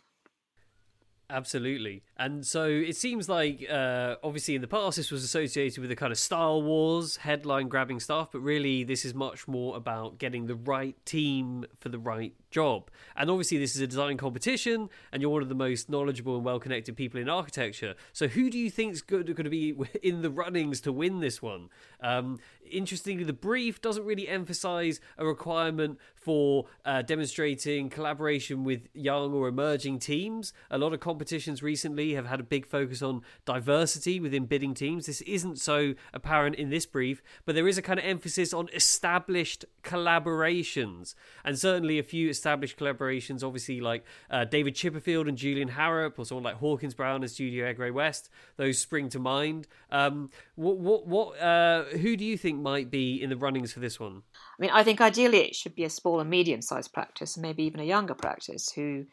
Absolutely. 1.31 2.01
And 2.17 2.45
so 2.45 2.65
it 2.65 2.95
seems 2.95 3.29
like, 3.29 3.65
uh, 3.69 4.15
obviously, 4.23 4.55
in 4.55 4.61
the 4.61 4.67
past, 4.67 4.97
this 4.97 5.11
was 5.11 5.23
associated 5.23 5.79
with 5.79 5.89
the 5.89 5.95
kind 5.95 6.11
of 6.11 6.17
Style 6.17 6.61
Wars, 6.61 7.17
headline 7.17 7.67
grabbing 7.67 7.99
stuff, 7.99 8.29
but 8.31 8.39
really, 8.39 8.83
this 8.83 9.05
is 9.05 9.13
much 9.13 9.47
more 9.47 9.77
about 9.77 10.17
getting 10.17 10.47
the 10.47 10.55
right 10.55 10.95
team 11.05 11.65
for 11.79 11.89
the 11.89 11.99
right 11.99 12.33
job. 12.49 12.89
And 13.15 13.29
obviously, 13.29 13.59
this 13.59 13.75
is 13.75 13.81
a 13.81 13.87
design 13.87 14.17
competition, 14.17 14.89
and 15.11 15.21
you're 15.21 15.29
one 15.29 15.43
of 15.43 15.49
the 15.49 15.55
most 15.55 15.87
knowledgeable 15.89 16.35
and 16.35 16.43
well 16.43 16.59
connected 16.59 16.97
people 16.97 17.19
in 17.19 17.29
architecture. 17.29 17.93
So, 18.11 18.27
who 18.27 18.49
do 18.49 18.57
you 18.57 18.71
think 18.71 18.93
is 18.93 19.01
going 19.03 19.25
to 19.25 19.49
be 19.49 19.75
in 20.01 20.23
the 20.23 20.31
runnings 20.31 20.81
to 20.81 20.91
win 20.91 21.19
this 21.19 21.41
one? 21.41 21.69
Um, 22.01 22.39
interestingly, 22.69 23.23
the 23.23 23.33
brief 23.33 23.81
doesn't 23.81 24.03
really 24.03 24.27
emphasize 24.27 24.99
a 25.17 25.25
requirement 25.25 25.99
for 26.15 26.65
uh, 26.85 27.01
demonstrating 27.01 27.89
collaboration 27.89 28.63
with 28.63 28.87
young 28.93 29.33
or 29.33 29.47
emerging 29.47 29.99
teams. 29.99 30.53
A 30.69 30.77
lot 30.77 30.93
of 30.93 30.99
competitions 31.19 31.61
recently 31.61 32.13
have 32.13 32.27
had 32.27 32.39
a 32.39 32.43
big 32.43 32.65
focus 32.65 33.01
on 33.01 33.21
diversity 33.43 34.21
within 34.21 34.45
bidding 34.45 34.73
teams. 34.73 35.05
This 35.05 35.19
isn't 35.21 35.59
so 35.59 35.93
apparent 36.13 36.55
in 36.55 36.69
this 36.69 36.85
brief, 36.85 37.21
but 37.45 37.55
there 37.55 37.67
is 37.67 37.77
a 37.77 37.81
kind 37.81 37.99
of 37.99 38.05
emphasis 38.05 38.53
on 38.53 38.69
established 38.73 39.65
collaborations. 39.83 41.15
And 41.43 41.59
certainly 41.59 41.99
a 41.99 42.03
few 42.03 42.29
established 42.29 42.79
collaborations, 42.79 43.43
obviously 43.43 43.81
like 43.81 44.05
uh, 44.31 44.45
David 44.45 44.75
Chipperfield 44.75 45.27
and 45.27 45.37
Julian 45.37 45.71
Harrap, 45.71 46.17
or 46.17 46.23
someone 46.23 46.45
like 46.45 46.55
Hawkins 46.55 46.93
Brown 46.93 47.21
and 47.21 47.29
Studio 47.29 47.65
Egret 47.65 47.93
West, 47.93 48.29
those 48.55 48.77
spring 48.77 49.09
to 49.09 49.19
mind. 49.19 49.67
Um, 49.91 50.29
what, 50.55 50.77
what, 50.77 51.05
what, 51.05 51.41
uh, 51.41 51.83
who 51.97 52.15
do 52.15 52.23
you 52.23 52.37
think 52.37 52.61
might 52.61 52.89
be 52.89 53.21
in 53.21 53.29
the 53.29 53.35
runnings 53.35 53.73
for 53.73 53.81
this 53.81 53.99
one? 53.99 54.21
I 54.57 54.61
mean, 54.61 54.71
I 54.71 54.85
think 54.85 55.01
ideally 55.01 55.39
it 55.39 55.55
should 55.55 55.75
be 55.75 55.83
a 55.83 55.89
small 55.89 56.21
and 56.21 56.29
medium 56.29 56.61
sized 56.61 56.93
practice, 56.93 57.35
and 57.35 57.41
maybe 57.41 57.63
even 57.63 57.81
a 57.81 57.83
younger 57.83 58.13
practice 58.13 58.71
who 58.71 59.05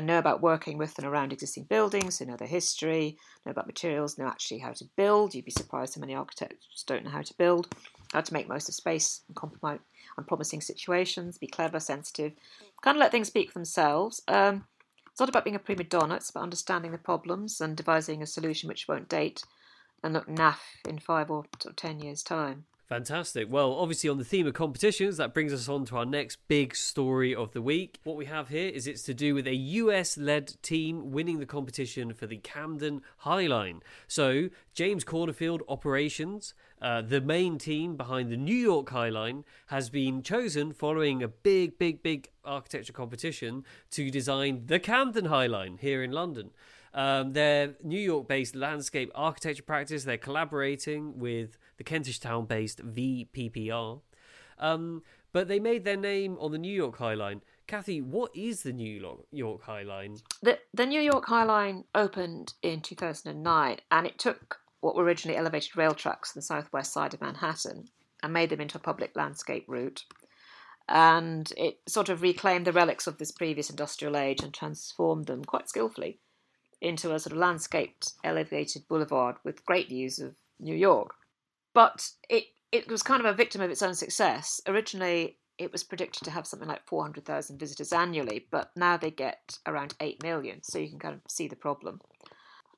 know 0.00 0.18
about 0.18 0.42
working 0.42 0.78
with 0.78 0.98
and 0.98 1.06
around 1.06 1.32
existing 1.32 1.64
buildings, 1.64 2.18
who 2.18 2.26
know 2.26 2.36
their 2.36 2.48
history, 2.48 3.16
know 3.44 3.52
about 3.52 3.66
materials, 3.66 4.18
know 4.18 4.26
actually 4.26 4.58
how 4.58 4.72
to 4.72 4.84
build. 4.96 5.34
You'd 5.34 5.44
be 5.44 5.50
surprised 5.50 5.94
how 5.94 6.00
many 6.00 6.14
architects 6.14 6.84
don't 6.86 7.04
know 7.04 7.10
how 7.10 7.22
to 7.22 7.34
build, 7.36 7.68
how 8.12 8.20
to 8.20 8.32
make 8.32 8.48
most 8.48 8.68
of 8.68 8.74
space 8.74 9.22
and 9.28 9.36
compromise 9.36 9.80
unpromising 10.18 10.60
situations, 10.60 11.38
be 11.38 11.46
clever, 11.46 11.80
sensitive, 11.80 12.32
kind 12.80 12.96
of 12.96 13.00
let 13.00 13.10
things 13.10 13.28
speak 13.28 13.50
for 13.50 13.58
themselves. 13.58 14.22
Um, 14.28 14.64
it's 15.10 15.20
not 15.20 15.28
about 15.28 15.44
being 15.44 15.56
a 15.56 15.60
prima 15.60 15.84
donna, 15.84 16.16
it's 16.16 16.30
about 16.30 16.42
understanding 16.42 16.92
the 16.92 16.98
problems 16.98 17.60
and 17.60 17.76
devising 17.76 18.22
a 18.22 18.26
solution 18.26 18.68
which 18.68 18.88
won't 18.88 19.08
date 19.08 19.44
and 20.02 20.12
look 20.12 20.26
naff 20.26 20.60
in 20.86 20.98
five 20.98 21.30
or 21.30 21.44
ten 21.74 22.00
years' 22.00 22.22
time. 22.22 22.64
Fantastic. 22.88 23.48
Well, 23.50 23.72
obviously, 23.72 24.08
on 24.08 24.18
the 24.18 24.24
theme 24.24 24.46
of 24.46 24.54
competitions, 24.54 25.16
that 25.16 25.34
brings 25.34 25.52
us 25.52 25.68
on 25.68 25.86
to 25.86 25.96
our 25.96 26.06
next 26.06 26.38
big 26.46 26.76
story 26.76 27.34
of 27.34 27.52
the 27.52 27.60
week. 27.60 27.98
What 28.04 28.16
we 28.16 28.26
have 28.26 28.48
here 28.48 28.68
is 28.68 28.86
it's 28.86 29.02
to 29.02 29.14
do 29.14 29.34
with 29.34 29.48
a 29.48 29.54
US 29.56 30.16
led 30.16 30.54
team 30.62 31.10
winning 31.10 31.40
the 31.40 31.46
competition 31.46 32.14
for 32.14 32.28
the 32.28 32.36
Camden 32.36 33.02
Highline. 33.24 33.80
So, 34.06 34.50
James 34.72 35.02
Corner 35.02 35.32
Field 35.32 35.64
Operations, 35.68 36.54
uh, 36.80 37.02
the 37.02 37.20
main 37.20 37.58
team 37.58 37.96
behind 37.96 38.30
the 38.30 38.36
New 38.36 38.54
York 38.54 38.88
Highline, 38.90 39.42
has 39.66 39.90
been 39.90 40.22
chosen 40.22 40.72
following 40.72 41.24
a 41.24 41.28
big, 41.28 41.78
big, 41.78 42.04
big 42.04 42.28
architecture 42.44 42.92
competition 42.92 43.64
to 43.90 44.12
design 44.12 44.62
the 44.66 44.78
Camden 44.78 45.24
Highline 45.26 45.80
here 45.80 46.04
in 46.04 46.12
London. 46.12 46.50
Um, 46.94 47.32
their 47.32 47.74
New 47.82 47.98
York 47.98 48.28
based 48.28 48.54
landscape 48.54 49.10
architecture 49.12 49.64
practice, 49.64 50.04
they're 50.04 50.16
collaborating 50.16 51.18
with 51.18 51.58
the 51.76 51.84
Kentish 51.84 52.20
town 52.20 52.46
based 52.46 52.84
VPPR. 52.84 54.00
Um, 54.58 55.02
but 55.32 55.48
they 55.48 55.60
made 55.60 55.84
their 55.84 55.96
name 55.96 56.36
on 56.40 56.52
the 56.52 56.58
New 56.58 56.72
York 56.72 56.96
High 56.96 57.14
Line. 57.14 57.42
Kathy, 57.66 58.00
what 58.00 58.30
is 58.34 58.62
the 58.62 58.72
New 58.72 59.24
York, 59.32 59.62
High 59.62 59.82
Line? 59.82 60.18
The, 60.40 60.58
the 60.72 60.86
New 60.86 61.00
York 61.00 61.26
High 61.26 61.44
Line 61.44 61.84
opened 61.94 62.54
in 62.62 62.80
2009 62.80 63.78
and 63.90 64.06
it 64.06 64.18
took 64.18 64.60
what 64.80 64.94
were 64.94 65.04
originally 65.04 65.36
elevated 65.36 65.76
rail 65.76 65.94
tracks 65.94 66.30
on 66.30 66.38
the 66.38 66.42
southwest 66.42 66.92
side 66.92 67.12
of 67.12 67.20
Manhattan 67.20 67.88
and 68.22 68.32
made 68.32 68.50
them 68.50 68.60
into 68.60 68.78
a 68.78 68.80
public 68.80 69.16
landscape 69.16 69.64
route. 69.66 70.04
And 70.88 71.52
it 71.56 71.80
sort 71.88 72.08
of 72.08 72.22
reclaimed 72.22 72.66
the 72.66 72.72
relics 72.72 73.08
of 73.08 73.18
this 73.18 73.32
previous 73.32 73.68
industrial 73.68 74.16
age 74.16 74.42
and 74.42 74.54
transformed 74.54 75.26
them 75.26 75.44
quite 75.44 75.68
skillfully 75.68 76.20
into 76.80 77.12
a 77.12 77.18
sort 77.18 77.32
of 77.32 77.38
landscaped, 77.38 78.12
elevated 78.22 78.86
boulevard 78.86 79.36
with 79.42 79.66
great 79.66 79.88
views 79.88 80.18
of 80.20 80.34
New 80.60 80.74
York. 80.76 81.14
But 81.76 82.12
it, 82.30 82.44
it 82.72 82.88
was 82.90 83.02
kind 83.02 83.20
of 83.20 83.26
a 83.26 83.36
victim 83.36 83.60
of 83.60 83.70
its 83.70 83.82
own 83.82 83.94
success. 83.94 84.62
Originally, 84.66 85.36
it 85.58 85.70
was 85.70 85.84
predicted 85.84 86.24
to 86.24 86.30
have 86.30 86.46
something 86.46 86.70
like 86.70 86.86
400,000 86.86 87.58
visitors 87.58 87.92
annually, 87.92 88.46
but 88.50 88.70
now 88.74 88.96
they 88.96 89.10
get 89.10 89.58
around 89.66 89.94
8 90.00 90.22
million, 90.22 90.62
so 90.62 90.78
you 90.78 90.88
can 90.88 90.98
kind 90.98 91.14
of 91.14 91.20
see 91.28 91.48
the 91.48 91.54
problem. 91.54 92.00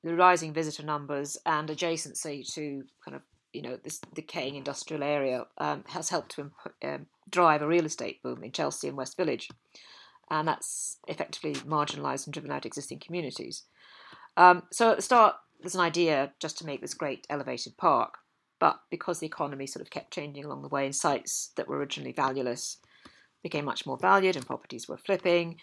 The 0.02 0.16
rising 0.16 0.52
visitor 0.52 0.82
numbers 0.82 1.38
and 1.46 1.68
adjacency 1.68 2.52
to 2.54 2.86
kind 3.04 3.14
of 3.14 3.22
you 3.52 3.62
know 3.62 3.78
this 3.84 4.00
decaying 4.14 4.56
industrial 4.56 5.04
area 5.04 5.46
um, 5.58 5.84
has 5.90 6.08
helped 6.08 6.32
to 6.32 6.40
imp- 6.40 6.74
um, 6.82 7.06
drive 7.30 7.62
a 7.62 7.68
real 7.68 7.86
estate 7.86 8.20
boom 8.24 8.42
in 8.42 8.50
Chelsea 8.50 8.88
and 8.88 8.96
West 8.96 9.16
Village, 9.16 9.48
and 10.28 10.48
that's 10.48 10.98
effectively 11.06 11.54
marginalised 11.54 12.26
and 12.26 12.32
driven 12.32 12.50
out 12.50 12.66
existing 12.66 12.98
communities. 12.98 13.62
Um, 14.36 14.64
so 14.72 14.90
at 14.90 14.96
the 14.96 15.02
start, 15.02 15.36
there's 15.60 15.76
an 15.76 15.82
idea 15.82 16.32
just 16.40 16.58
to 16.58 16.66
make 16.66 16.80
this 16.80 16.94
great 16.94 17.28
elevated 17.30 17.76
park, 17.76 18.18
but 18.60 18.80
because 18.90 19.18
the 19.20 19.26
economy 19.26 19.66
sort 19.66 19.84
of 19.84 19.90
kept 19.90 20.12
changing 20.12 20.44
along 20.44 20.62
the 20.62 20.68
way, 20.68 20.84
and 20.84 20.94
sites 20.94 21.52
that 21.56 21.68
were 21.68 21.76
originally 21.76 22.12
valueless 22.12 22.78
became 23.42 23.64
much 23.64 23.86
more 23.86 23.98
valued, 23.98 24.36
and 24.36 24.46
properties 24.46 24.88
were 24.88 24.96
flipping. 24.96 25.56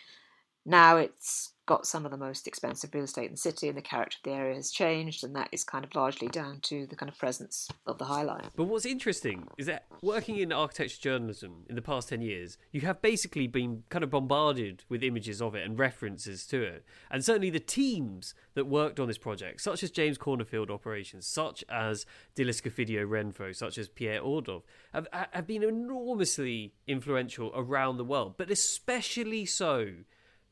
Now 0.65 0.97
it's 0.97 1.51
got 1.65 1.87
some 1.87 2.05
of 2.05 2.11
the 2.11 2.17
most 2.17 2.47
expensive 2.47 2.93
real 2.93 3.05
estate 3.05 3.25
in 3.25 3.31
the 3.31 3.37
city, 3.37 3.67
and 3.67 3.77
the 3.77 3.81
character 3.81 4.17
of 4.17 4.23
the 4.23 4.37
area 4.37 4.55
has 4.55 4.71
changed, 4.71 5.23
and 5.23 5.35
that 5.35 5.49
is 5.51 5.63
kind 5.63 5.83
of 5.83 5.93
largely 5.95 6.27
down 6.27 6.59
to 6.61 6.85
the 6.87 6.95
kind 6.95 7.09
of 7.09 7.17
presence 7.17 7.67
of 7.87 7.97
the 7.97 8.05
High 8.05 8.23
Line. 8.23 8.49
But 8.55 8.65
what's 8.65 8.85
interesting 8.85 9.47
is 9.57 9.65
that 9.65 9.85
working 10.01 10.37
in 10.37 10.51
architecture 10.51 11.01
journalism 11.01 11.65
in 11.67 11.75
the 11.75 11.81
past 11.81 12.09
10 12.09 12.21
years, 12.21 12.57
you 12.71 12.81
have 12.81 13.01
basically 13.01 13.47
been 13.47 13.83
kind 13.89 14.03
of 14.03 14.09
bombarded 14.09 14.83
with 14.89 15.03
images 15.03 15.41
of 15.41 15.55
it 15.55 15.65
and 15.65 15.79
references 15.79 16.45
to 16.47 16.61
it. 16.61 16.85
And 17.09 17.25
certainly 17.25 17.49
the 17.49 17.59
teams 17.59 18.33
that 18.53 18.65
worked 18.65 18.99
on 18.99 19.07
this 19.07 19.17
project, 19.17 19.61
such 19.61 19.83
as 19.83 19.91
James 19.91 20.17
Corner 20.17 20.45
Field 20.45 20.69
Operations, 20.69 21.25
such 21.25 21.63
as 21.69 22.05
Diller 22.35 22.51
Scofidio 22.51 23.07
Renfro, 23.07 23.55
such 23.55 23.77
as 23.77 23.89
Piet 23.89 24.21
Oudolf, 24.21 24.63
have, 24.93 25.07
have 25.11 25.47
been 25.47 25.63
enormously 25.63 26.73
influential 26.87 27.51
around 27.55 27.97
the 27.97 28.05
world, 28.05 28.35
but 28.37 28.51
especially 28.51 29.45
so 29.45 29.93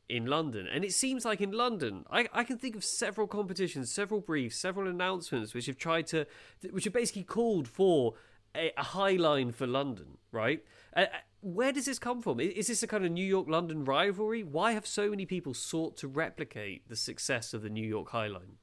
in 0.09 0.25
London. 0.25 0.67
And 0.67 0.83
it 0.83 0.93
seems 0.93 1.25
like 1.25 1.41
in 1.41 1.51
London, 1.51 2.05
I, 2.09 2.27
I 2.33 2.43
can 2.43 2.57
think 2.57 2.75
of 2.75 2.83
several 2.83 3.27
competitions, 3.27 3.93
several 3.93 4.21
briefs, 4.21 4.57
several 4.57 4.87
announcements 4.87 5.53
which 5.53 5.65
have 5.67 5.77
tried 5.77 6.07
to, 6.07 6.25
which 6.71 6.83
have 6.83 6.93
basically 6.93 7.23
called 7.23 7.67
for 7.67 8.13
a, 8.55 8.71
a 8.77 8.83
high 8.83 9.13
line 9.13 9.51
for 9.51 9.67
London, 9.67 10.17
right? 10.31 10.63
Uh, 10.95 11.05
where 11.41 11.71
does 11.71 11.85
this 11.85 11.99
come 11.99 12.21
from? 12.21 12.39
Is 12.39 12.67
this 12.67 12.83
a 12.83 12.87
kind 12.87 13.05
of 13.05 13.11
New 13.11 13.25
York 13.25 13.47
London 13.49 13.83
rivalry? 13.83 14.43
Why 14.43 14.73
have 14.73 14.87
so 14.87 15.09
many 15.09 15.25
people 15.25 15.53
sought 15.53 15.97
to 15.97 16.07
replicate 16.07 16.87
the 16.87 16.95
success 16.95 17.53
of 17.53 17.61
the 17.61 17.69
New 17.69 17.85
York 17.85 18.09
High 18.11 18.27
Line? 18.27 18.57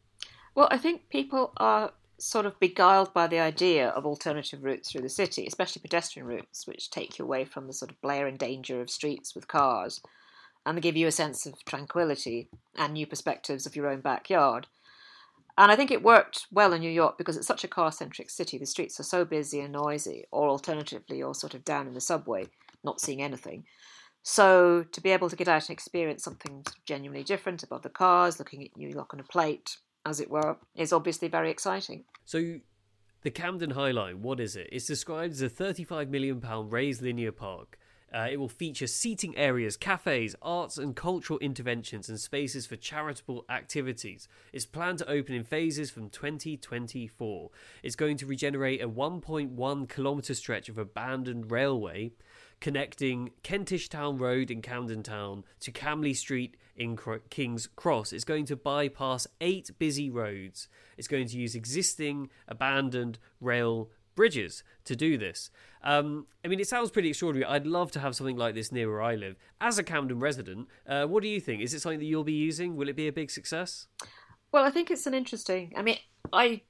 Well, 0.54 0.68
I 0.70 0.78
think 0.78 1.08
people 1.10 1.52
are 1.58 1.92
sort 2.18 2.46
of 2.46 2.58
beguiled 2.60 3.12
by 3.14 3.26
the 3.26 3.38
idea 3.38 3.88
of 3.88 4.04
alternative 4.04 4.62
routes 4.62 4.90
through 4.90 5.00
the 5.02 5.08
city, 5.08 5.46
especially 5.46 5.80
pedestrian 5.80 6.26
routes, 6.26 6.66
which 6.66 6.90
take 6.90 7.18
you 7.18 7.24
away 7.24 7.44
from 7.44 7.66
the 7.66 7.72
sort 7.72 7.90
of 7.90 8.00
blare 8.00 8.26
and 8.26 8.38
danger 8.38 8.80
of 8.80 8.90
streets 8.90 9.34
with 9.34 9.48
cars 9.48 10.00
and 10.64 10.76
they 10.76 10.80
give 10.80 10.96
you 10.96 11.06
a 11.06 11.12
sense 11.12 11.46
of 11.46 11.64
tranquility 11.64 12.48
and 12.76 12.92
new 12.92 13.06
perspectives 13.06 13.66
of 13.66 13.76
your 13.76 13.88
own 13.88 14.00
backyard. 14.00 14.66
And 15.58 15.70
I 15.70 15.76
think 15.76 15.90
it 15.90 16.02
worked 16.02 16.46
well 16.50 16.72
in 16.72 16.80
New 16.80 16.90
York 16.90 17.18
because 17.18 17.36
it's 17.36 17.46
such 17.46 17.64
a 17.64 17.68
car 17.68 17.92
centric 17.92 18.30
city. 18.30 18.56
The 18.56 18.66
streets 18.66 18.98
are 19.00 19.04
so 19.04 19.24
busy 19.24 19.60
and 19.60 19.72
noisy, 19.72 20.24
or 20.30 20.48
alternatively, 20.48 21.18
you're 21.18 21.34
sort 21.34 21.54
of 21.54 21.64
down 21.64 21.86
in 21.86 21.94
the 21.94 22.00
subway, 22.00 22.46
not 22.82 23.00
seeing 23.00 23.20
anything. 23.20 23.64
So 24.22 24.84
to 24.92 25.00
be 25.00 25.10
able 25.10 25.30
to 25.30 25.36
get 25.36 25.48
out 25.48 25.68
and 25.68 25.70
experience 25.70 26.24
something 26.24 26.64
genuinely 26.86 27.24
different 27.24 27.62
above 27.62 27.82
the 27.82 27.88
cars, 27.88 28.38
looking 28.38 28.64
at 28.64 28.76
New 28.76 28.88
York 28.88 29.12
on 29.12 29.20
a 29.20 29.24
plate, 29.24 29.76
as 30.06 30.20
it 30.20 30.30
were, 30.30 30.56
is 30.74 30.92
obviously 30.92 31.28
very 31.28 31.50
exciting. 31.50 32.04
So 32.24 32.60
the 33.22 33.30
Camden 33.30 33.70
High 33.70 33.90
Line, 33.90 34.22
what 34.22 34.40
is 34.40 34.56
it? 34.56 34.68
It's 34.72 34.86
described 34.86 35.32
as 35.32 35.42
a 35.42 35.50
£35 35.50 36.08
million 36.08 36.40
raised 36.70 37.02
linear 37.02 37.32
park 37.32 37.78
uh, 38.14 38.28
it 38.30 38.38
will 38.38 38.48
feature 38.48 38.86
seating 38.86 39.36
areas, 39.36 39.76
cafes, 39.76 40.34
arts 40.42 40.78
and 40.78 40.96
cultural 40.96 41.38
interventions, 41.38 42.08
and 42.08 42.18
spaces 42.18 42.66
for 42.66 42.76
charitable 42.76 43.44
activities. 43.48 44.28
It's 44.52 44.66
planned 44.66 44.98
to 44.98 45.10
open 45.10 45.34
in 45.34 45.44
phases 45.44 45.90
from 45.90 46.10
2024. 46.10 47.50
It's 47.82 47.96
going 47.96 48.16
to 48.18 48.26
regenerate 48.26 48.82
a 48.82 48.88
1.1 48.88 49.88
kilometre 49.88 50.34
stretch 50.34 50.68
of 50.68 50.78
abandoned 50.78 51.50
railway 51.50 52.12
connecting 52.60 53.30
Kentish 53.42 53.88
Town 53.88 54.18
Road 54.18 54.50
in 54.50 54.60
Camden 54.60 55.02
Town 55.02 55.44
to 55.60 55.72
Camley 55.72 56.14
Street 56.14 56.56
in 56.76 56.98
King's 57.30 57.66
Cross. 57.66 58.12
It's 58.12 58.24
going 58.24 58.44
to 58.46 58.56
bypass 58.56 59.26
eight 59.40 59.70
busy 59.78 60.10
roads. 60.10 60.68
It's 60.96 61.08
going 61.08 61.26
to 61.28 61.38
use 61.38 61.54
existing 61.54 62.28
abandoned 62.46 63.18
rail 63.40 63.90
bridges 64.20 64.62
to 64.84 64.94
do 64.94 65.16
this. 65.16 65.50
Um, 65.82 66.26
I 66.44 66.48
mean, 66.48 66.60
it 66.60 66.68
sounds 66.68 66.90
pretty 66.90 67.08
extraordinary. 67.08 67.50
I'd 67.50 67.66
love 67.66 67.90
to 67.92 68.00
have 68.00 68.14
something 68.14 68.36
like 68.36 68.54
this 68.54 68.70
near 68.70 68.86
where 68.90 69.00
I 69.00 69.14
live. 69.14 69.34
As 69.62 69.78
a 69.78 69.82
Camden 69.82 70.20
resident, 70.20 70.68
uh, 70.86 71.06
what 71.06 71.22
do 71.22 71.28
you 71.30 71.40
think? 71.40 71.62
Is 71.62 71.72
it 71.72 71.80
something 71.80 72.00
that 72.00 72.04
you'll 72.04 72.22
be 72.22 72.34
using? 72.34 72.76
Will 72.76 72.90
it 72.90 72.96
be 72.96 73.08
a 73.08 73.12
big 73.12 73.30
success? 73.30 73.86
Well, 74.52 74.62
I 74.62 74.70
think 74.70 74.90
it's 74.90 75.06
an 75.06 75.14
interesting. 75.14 75.72
I 75.74 75.80
mean, 75.80 75.96
I 76.34 76.60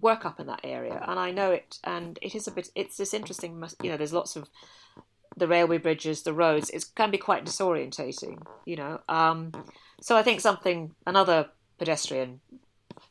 work 0.00 0.26
up 0.26 0.40
in 0.40 0.48
that 0.48 0.62
area, 0.64 1.00
and 1.06 1.16
I 1.20 1.30
know 1.30 1.52
it, 1.52 1.78
and 1.84 2.18
it 2.20 2.34
is 2.34 2.48
a 2.48 2.50
bit. 2.50 2.70
It's 2.74 2.96
this 2.96 3.14
interesting. 3.14 3.62
You 3.80 3.90
know, 3.90 3.96
there's 3.96 4.12
lots 4.12 4.34
of 4.34 4.48
the 5.36 5.46
railway 5.46 5.78
bridges, 5.78 6.24
the 6.24 6.32
roads. 6.32 6.70
It 6.70 6.86
can 6.96 7.12
be 7.12 7.18
quite 7.18 7.44
disorientating. 7.44 8.42
You 8.64 8.74
know, 8.74 9.00
um, 9.08 9.52
so 10.00 10.16
I 10.16 10.24
think 10.24 10.40
something 10.40 10.96
another 11.06 11.50
pedestrian 11.78 12.40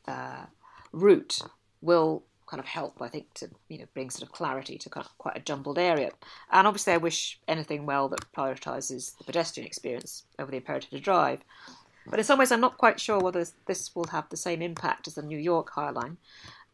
uh, 0.05 0.47
route 0.91 1.39
will 1.79 2.25
kind 2.53 2.59
of 2.59 2.67
help, 2.67 3.01
I 3.01 3.07
think, 3.07 3.33
to 3.35 3.49
you 3.67 3.79
know 3.79 3.85
bring 3.95 4.11
sort 4.11 4.21
of 4.21 4.31
clarity 4.31 4.77
to 4.77 4.87
kind 4.87 5.03
of 5.03 5.17
quite 5.17 5.35
a 5.35 5.39
jumbled 5.39 5.79
area. 5.79 6.11
And 6.51 6.67
obviously, 6.67 6.93
I 6.93 6.97
wish 6.97 7.39
anything 7.47 7.87
well 7.87 8.07
that 8.09 8.31
prioritises 8.31 9.17
the 9.17 9.23
pedestrian 9.23 9.65
experience 9.65 10.25
over 10.37 10.51
the 10.51 10.57
imperative 10.57 10.91
to 10.91 10.99
drive. 10.99 11.39
But 12.05 12.19
in 12.19 12.25
some 12.25 12.37
ways, 12.37 12.51
I'm 12.51 12.61
not 12.61 12.77
quite 12.77 12.99
sure 12.99 13.19
whether 13.19 13.43
this 13.65 13.95
will 13.95 14.05
have 14.11 14.29
the 14.29 14.37
same 14.37 14.61
impact 14.61 15.07
as 15.07 15.15
the 15.15 15.23
New 15.23 15.39
York 15.39 15.71
High 15.71 15.89
Line. 15.89 16.17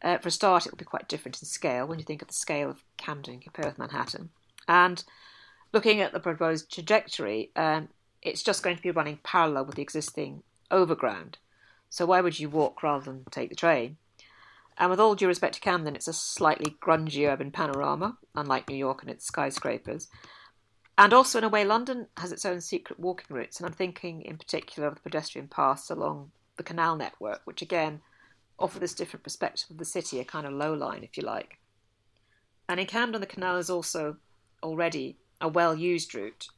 Uh, 0.02 0.18
for 0.18 0.28
a 0.28 0.30
start, 0.30 0.66
it 0.66 0.72
will 0.72 0.76
be 0.76 0.84
quite 0.84 1.08
different 1.08 1.40
in 1.40 1.48
scale 1.48 1.86
when 1.86 1.98
you 1.98 2.04
think 2.04 2.20
of 2.20 2.28
the 2.28 2.34
scale 2.34 2.68
of 2.68 2.84
Camden 2.98 3.40
compared 3.40 3.68
with 3.68 3.78
Manhattan. 3.78 4.28
And 4.68 5.02
looking 5.72 6.02
at 6.02 6.12
the 6.12 6.20
proposed 6.20 6.70
trajectory, 6.70 7.52
um, 7.56 7.88
it's 8.20 8.42
just 8.42 8.62
going 8.62 8.76
to 8.76 8.82
be 8.82 8.90
running 8.90 9.18
parallel 9.22 9.64
with 9.64 9.76
the 9.76 9.82
existing 9.82 10.42
overground. 10.70 11.38
So 11.88 12.04
why 12.04 12.20
would 12.20 12.38
you 12.38 12.50
walk 12.50 12.82
rather 12.82 13.06
than 13.06 13.24
take 13.30 13.48
the 13.48 13.56
train? 13.56 13.96
And 14.78 14.90
with 14.90 15.00
all 15.00 15.14
due 15.14 15.26
respect 15.28 15.54
to 15.56 15.60
Camden, 15.60 15.94
it's 15.94 16.08
a 16.08 16.12
slightly 16.12 16.76
grungy 16.82 17.30
urban 17.30 17.50
panorama, 17.50 18.16
unlike 18.34 18.68
New 18.68 18.76
York 18.76 19.02
and 19.02 19.10
its 19.10 19.26
skyscrapers. 19.26 20.08
And 20.96 21.12
also, 21.12 21.38
in 21.38 21.44
a 21.44 21.48
way, 21.48 21.64
London 21.64 22.06
has 22.16 22.32
its 22.32 22.44
own 22.44 22.60
secret 22.60 22.98
walking 22.98 23.34
routes, 23.34 23.58
and 23.58 23.66
I'm 23.66 23.72
thinking 23.72 24.22
in 24.22 24.36
particular 24.36 24.88
of 24.88 24.94
the 24.94 25.00
pedestrian 25.00 25.48
paths 25.48 25.90
along 25.90 26.30
the 26.56 26.62
canal 26.62 26.96
network, 26.96 27.42
which 27.44 27.62
again 27.62 28.00
offer 28.58 28.78
this 28.78 28.94
different 28.94 29.24
perspective 29.24 29.70
of 29.70 29.78
the 29.78 29.84
city, 29.84 30.20
a 30.20 30.24
kind 30.24 30.46
of 30.46 30.52
low 30.52 30.74
line, 30.74 31.02
if 31.02 31.16
you 31.16 31.22
like. 31.22 31.58
And 32.68 32.78
in 32.78 32.86
Camden, 32.86 33.20
the 33.20 33.26
canal 33.26 33.56
is 33.56 33.70
also 33.70 34.16
already 34.62 35.16
a 35.40 35.48
well 35.48 35.74
used 35.74 36.14
route. 36.14 36.48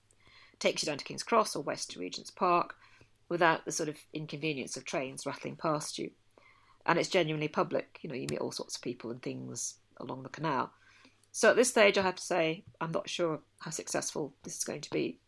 It 0.53 0.61
takes 0.61 0.83
you 0.83 0.87
down 0.87 0.99
to 0.99 1.05
King's 1.05 1.23
Cross 1.23 1.55
or 1.55 1.63
west 1.63 1.93
to 1.93 2.01
Regent's 2.01 2.31
Park 2.31 2.75
without 3.29 3.65
the 3.65 3.73
sort 3.73 3.89
of 3.89 3.97
inconvenience 4.13 4.77
of 4.77 4.85
trains 4.85 5.25
rattling 5.25 5.57
past 5.57 5.99
you 5.99 6.11
and 6.87 6.99
it's 6.99 7.09
genuinely 7.09 7.49
public. 7.49 7.99
You 8.03 8.11
know, 8.11 8.15
you 8.15 8.27
meet 8.31 8.41
all 8.41 8.53
sorts 8.53 8.77
of 8.77 8.83
people 8.83 9.11
and 9.11 9.23
things 9.23 9.77
along 9.99 10.23
the 10.23 10.29
canal. 10.29 10.73
So 11.31 11.51
at 11.51 11.57
this 11.57 11.71
stage, 11.71 11.97
I 11.97 12.03
have 12.03 12.17
to 12.17 12.23
say, 12.23 12.65
I'm 12.81 12.93
not 12.93 13.09
sure 13.09 13.41
how 13.61 13.71
successful 13.71 14.35
this 14.43 14.59
is 14.59 14.65
going 14.65 14.83
to 14.83 14.91
be. 14.91 15.19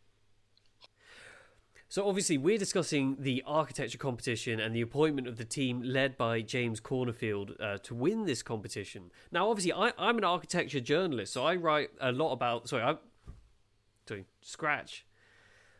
So 1.88 2.08
obviously, 2.08 2.38
we're 2.38 2.58
discussing 2.58 3.16
the 3.20 3.42
architecture 3.46 3.98
competition 3.98 4.58
and 4.58 4.74
the 4.74 4.80
appointment 4.80 5.28
of 5.28 5.36
the 5.36 5.44
team 5.44 5.80
led 5.80 6.18
by 6.18 6.40
James 6.40 6.80
Corner 6.80 7.12
Field 7.12 7.52
uh, 7.60 7.78
to 7.84 7.94
win 7.94 8.24
this 8.24 8.42
competition. 8.42 9.12
Now, 9.30 9.48
obviously, 9.48 9.72
I, 9.72 9.92
am 9.96 10.18
an 10.18 10.24
architecture 10.24 10.80
journalist, 10.80 11.32
so 11.32 11.46
I 11.46 11.54
write 11.54 11.90
a 12.00 12.10
lot 12.10 12.32
about. 12.32 12.68
Sorry, 12.68 12.82
I'm 12.82 12.98
doing 14.06 14.24
scratch. 14.42 15.06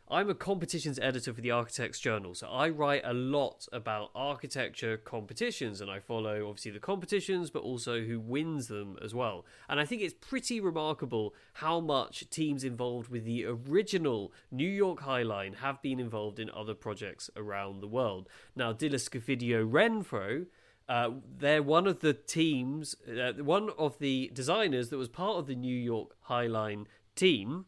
I'm 0.07 0.29
a 0.29 0.35
competitions 0.35 0.99
editor 0.99 1.33
for 1.33 1.41
the 1.41 1.49
Architects 1.49 1.99
Journal, 1.99 2.35
so 2.35 2.47
I 2.47 2.69
write 2.69 3.01
a 3.03 3.13
lot 3.13 3.67
about 3.73 4.11
architecture 4.13 4.97
competitions 4.97 5.81
and 5.81 5.89
I 5.89 5.99
follow 5.99 6.47
obviously 6.47 6.69
the 6.69 6.79
competitions, 6.79 7.49
but 7.49 7.63
also 7.63 8.01
who 8.01 8.19
wins 8.19 8.67
them 8.67 8.97
as 9.03 9.15
well. 9.15 9.47
And 9.67 9.79
I 9.79 9.85
think 9.85 10.03
it's 10.03 10.13
pretty 10.13 10.59
remarkable 10.59 11.33
how 11.53 11.79
much 11.79 12.29
teams 12.29 12.63
involved 12.63 13.09
with 13.09 13.25
the 13.25 13.45
original 13.45 14.31
New 14.51 14.69
York 14.69 15.01
High 15.01 15.23
Line 15.23 15.53
have 15.53 15.81
been 15.81 15.99
involved 15.99 16.39
in 16.39 16.51
other 16.51 16.75
projects 16.75 17.31
around 17.35 17.81
the 17.81 17.87
world. 17.87 18.29
Now, 18.55 18.73
Diller 18.73 18.99
Scofidio 18.99 19.67
Renfro. 19.67 20.45
Uh, 20.87 21.09
they're 21.39 21.63
one 21.63 21.87
of 21.87 22.01
the 22.01 22.13
teams, 22.13 22.95
uh, 23.09 23.33
one 23.43 23.71
of 23.75 23.97
the 23.97 24.29
designers 24.35 24.89
that 24.89 24.97
was 24.97 25.09
part 25.09 25.37
of 25.37 25.47
the 25.47 25.55
New 25.55 25.75
York 25.75 26.15
High 26.21 26.45
Line 26.45 26.85
team 27.15 27.65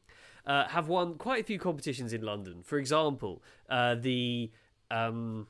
uh, 0.48 0.68
have 0.70 0.88
won 0.88 1.16
quite 1.16 1.42
a 1.42 1.44
few 1.44 1.60
competitions 1.60 2.14
in 2.14 2.22
London. 2.22 2.64
For 2.64 2.80
example, 2.80 3.44
uh, 3.70 3.96
the 3.96 4.50
um, 4.90 5.48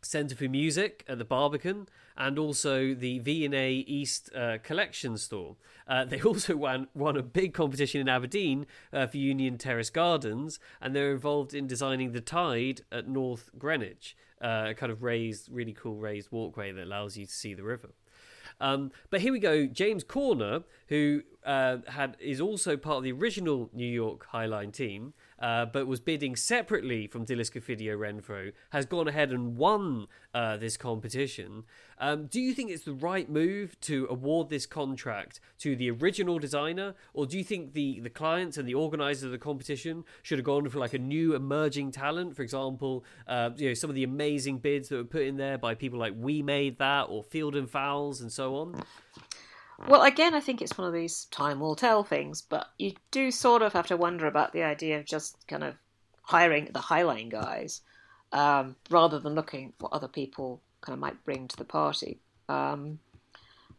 Centre 0.00 0.36
for 0.36 0.48
Music 0.48 1.04
at 1.08 1.18
the 1.18 1.24
Barbican, 1.24 1.88
and 2.16 2.38
also 2.38 2.94
the 2.94 3.18
V&A 3.18 3.72
East 3.72 4.30
uh, 4.34 4.58
Collection 4.62 5.18
Store. 5.18 5.56
Uh, 5.86 6.04
they 6.06 6.20
also 6.22 6.56
won, 6.56 6.88
won 6.94 7.16
a 7.16 7.22
big 7.22 7.52
competition 7.52 8.00
in 8.00 8.08
Aberdeen 8.08 8.66
uh, 8.92 9.06
for 9.06 9.18
Union 9.18 9.58
Terrace 9.58 9.90
Gardens, 9.90 10.58
and 10.80 10.94
they're 10.94 11.12
involved 11.12 11.52
in 11.52 11.66
designing 11.66 12.12
the 12.12 12.20
Tide 12.20 12.82
at 12.90 13.08
North 13.08 13.50
Greenwich, 13.58 14.16
uh, 14.40 14.68
a 14.68 14.74
kind 14.74 14.92
of 14.92 15.02
raised, 15.02 15.48
really 15.50 15.72
cool 15.72 15.96
raised 15.96 16.30
walkway 16.30 16.72
that 16.72 16.84
allows 16.84 17.16
you 17.16 17.26
to 17.26 17.32
see 17.32 17.52
the 17.52 17.64
river. 17.64 17.90
Um, 18.58 18.92
but 19.10 19.20
here 19.20 19.32
we 19.32 19.38
go. 19.38 19.66
James 19.66 20.02
Corner, 20.02 20.60
who 20.88 21.22
uh, 21.46 21.78
had 21.88 22.16
is 22.18 22.40
also 22.40 22.76
part 22.76 22.98
of 22.98 23.04
the 23.04 23.12
original 23.12 23.70
New 23.72 23.86
York 23.86 24.26
High 24.26 24.46
Line 24.46 24.72
team, 24.72 25.14
uh, 25.38 25.64
but 25.66 25.86
was 25.86 26.00
bidding 26.00 26.34
separately 26.34 27.06
from 27.06 27.24
Diller 27.24 27.44
Scofidio 27.44 27.96
Renfro, 27.96 28.52
has 28.70 28.84
gone 28.84 29.06
ahead 29.06 29.30
and 29.30 29.56
won 29.56 30.08
uh, 30.34 30.56
this 30.56 30.76
competition. 30.76 31.62
Um, 31.98 32.26
do 32.26 32.40
you 32.40 32.52
think 32.52 32.70
it's 32.70 32.84
the 32.84 32.92
right 32.92 33.30
move 33.30 33.80
to 33.82 34.06
award 34.10 34.48
this 34.48 34.66
contract 34.66 35.40
to 35.60 35.76
the 35.76 35.90
original 35.90 36.38
designer, 36.38 36.94
or 37.14 37.26
do 37.26 37.38
you 37.38 37.44
think 37.44 37.72
the, 37.72 38.00
the 38.00 38.10
clients 38.10 38.58
and 38.58 38.68
the 38.68 38.74
organisers 38.74 39.22
of 39.22 39.30
the 39.30 39.38
competition 39.38 40.04
should 40.22 40.38
have 40.38 40.44
gone 40.44 40.68
for 40.68 40.80
like 40.80 40.94
a 40.94 40.98
new 40.98 41.34
emerging 41.34 41.92
talent? 41.92 42.34
For 42.34 42.42
example, 42.42 43.04
uh, 43.28 43.50
you 43.56 43.68
know 43.68 43.74
some 43.74 43.88
of 43.88 43.94
the 43.94 44.04
amazing 44.04 44.58
bids 44.58 44.88
that 44.88 44.96
were 44.96 45.04
put 45.04 45.22
in 45.22 45.36
there 45.36 45.58
by 45.58 45.74
people 45.74 45.98
like 45.98 46.14
We 46.16 46.42
Made 46.42 46.78
That 46.78 47.04
or 47.04 47.22
Feilden 47.22 47.68
Fowles 47.68 48.20
and 48.20 48.32
so 48.32 48.56
on. 48.56 48.82
Well, 49.86 50.02
again, 50.02 50.34
I 50.34 50.40
think 50.40 50.62
it's 50.62 50.78
one 50.78 50.86
of 50.86 50.94
these 50.94 51.26
time 51.26 51.60
will 51.60 51.76
tell 51.76 52.02
things, 52.02 52.40
but 52.40 52.68
you 52.78 52.94
do 53.10 53.30
sort 53.30 53.62
of 53.62 53.74
have 53.74 53.86
to 53.88 53.96
wonder 53.96 54.26
about 54.26 54.52
the 54.52 54.62
idea 54.62 54.98
of 54.98 55.04
just 55.04 55.46
kind 55.48 55.62
of 55.62 55.74
hiring 56.22 56.66
the 56.66 56.80
Highline 56.80 57.30
guys 57.30 57.82
um, 58.32 58.76
rather 58.90 59.18
than 59.18 59.34
looking 59.34 59.74
what 59.78 59.92
other 59.92 60.08
people 60.08 60.60
kind 60.80 60.94
of 60.94 61.00
might 61.00 61.22
bring 61.24 61.46
to 61.48 61.56
the 61.56 61.64
party. 61.64 62.18
Um, 62.48 63.00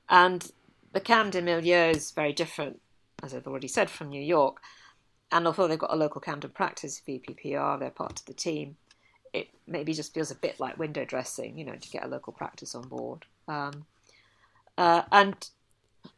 and 0.10 0.52
the 0.94 1.00
Camden 1.00 1.46
milieu 1.46 1.90
is 1.90 2.12
very 2.12 2.32
different, 2.32 2.80
as 3.24 3.34
I've 3.34 3.48
already 3.48 3.68
said, 3.68 3.90
from 3.90 4.10
New 4.10 4.22
York. 4.22 4.62
And 5.32 5.46
although 5.48 5.68
they've 5.68 5.80
got 5.80 5.94
a 5.94 5.98
local 5.98 6.22
Camden 6.22 6.52
practice, 6.52 7.02
VPPR, 7.06 7.80
they're 7.80 7.90
part 7.90 8.20
of 8.20 8.26
the 8.26 8.34
team. 8.34 8.78
it 9.34 9.50
maybe 9.68 9.94
just 9.94 10.14
feels 10.14 10.32
a 10.32 10.36
bit 10.36 10.60
like 10.60 10.78
window 10.78 11.04
dressing, 11.04 11.58
you 11.58 11.66
know, 11.66 11.76
to 11.76 11.90
get 11.90 12.06
a 12.06 12.08
local 12.08 12.34
practice 12.34 12.74
on 12.76 12.88
board. 12.88 13.26
Um, 13.48 13.86
uh, 14.78 15.02
and 15.12 15.50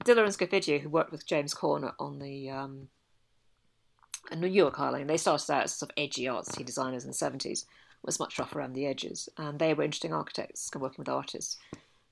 Diller 0.04 0.24
and 0.24 0.34
Scofidio, 0.34 0.80
who 0.80 0.90
worked 0.90 1.12
with 1.12 1.26
James 1.26 1.54
Corner 1.54 1.94
on 2.00 2.20
the 2.20 2.50
um, 2.50 2.88
New 4.36 4.48
York 4.48 4.76
High 4.76 5.04
they 5.04 5.18
started 5.18 5.52
out 5.52 5.64
as 5.64 5.76
sort 5.76 5.92
of 5.92 5.98
edgy 5.98 6.24
artsy 6.26 6.66
designers 6.66 7.04
in 7.04 7.12
the 7.12 7.16
70s, 7.16 7.66
was 8.04 8.20
much 8.20 8.40
rough 8.40 8.56
around 8.56 8.74
the 8.74 8.86
edges, 8.86 9.28
and 9.38 9.60
they 9.60 9.74
were 9.74 9.84
interesting 9.84 10.14
architects 10.14 10.70
working 10.76 11.00
with 11.00 11.10
artists. 11.10 11.58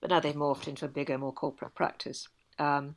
But 0.01 0.09
now 0.09 0.19
they've 0.19 0.35
morphed 0.35 0.67
into 0.67 0.85
a 0.85 0.89
bigger, 0.89 1.17
more 1.17 1.33
corporate 1.33 1.75
practice. 1.75 2.27
Um, 2.59 2.95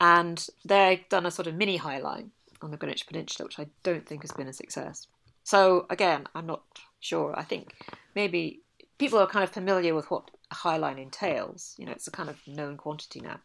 and 0.00 0.46
they've 0.64 1.08
done 1.08 1.26
a 1.26 1.30
sort 1.30 1.46
of 1.46 1.54
mini 1.54 1.76
High 1.76 1.98
Line 1.98 2.30
on 2.62 2.70
the 2.70 2.76
Greenwich 2.76 3.06
Peninsula, 3.06 3.46
which 3.46 3.58
I 3.58 3.66
don't 3.82 4.06
think 4.06 4.22
has 4.22 4.32
been 4.32 4.48
a 4.48 4.52
success. 4.52 5.06
So 5.44 5.86
again, 5.90 6.26
I'm 6.34 6.46
not 6.46 6.62
sure. 7.00 7.38
I 7.38 7.42
think 7.42 7.74
maybe 8.14 8.60
people 8.98 9.18
are 9.18 9.26
kind 9.26 9.44
of 9.44 9.50
familiar 9.50 9.94
with 9.94 10.10
what 10.10 10.30
a 10.50 10.54
High 10.54 10.76
Line 10.76 10.98
entails. 10.98 11.74
You 11.78 11.86
know, 11.86 11.92
it's 11.92 12.06
a 12.06 12.12
kind 12.12 12.28
of 12.28 12.38
known 12.46 12.76
quantity 12.76 13.20
now. 13.20 13.40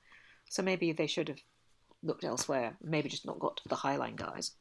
So 0.49 0.61
maybe 0.61 0.91
they 0.91 1.07
should 1.07 1.29
have 1.29 1.39
looked 2.03 2.23
elsewhere. 2.23 2.75
Maybe 2.83 3.07
just 3.09 3.25
not 3.25 3.39
got 3.39 3.61
the 3.67 3.75
Highline 3.75 4.15
guys. 4.15 4.51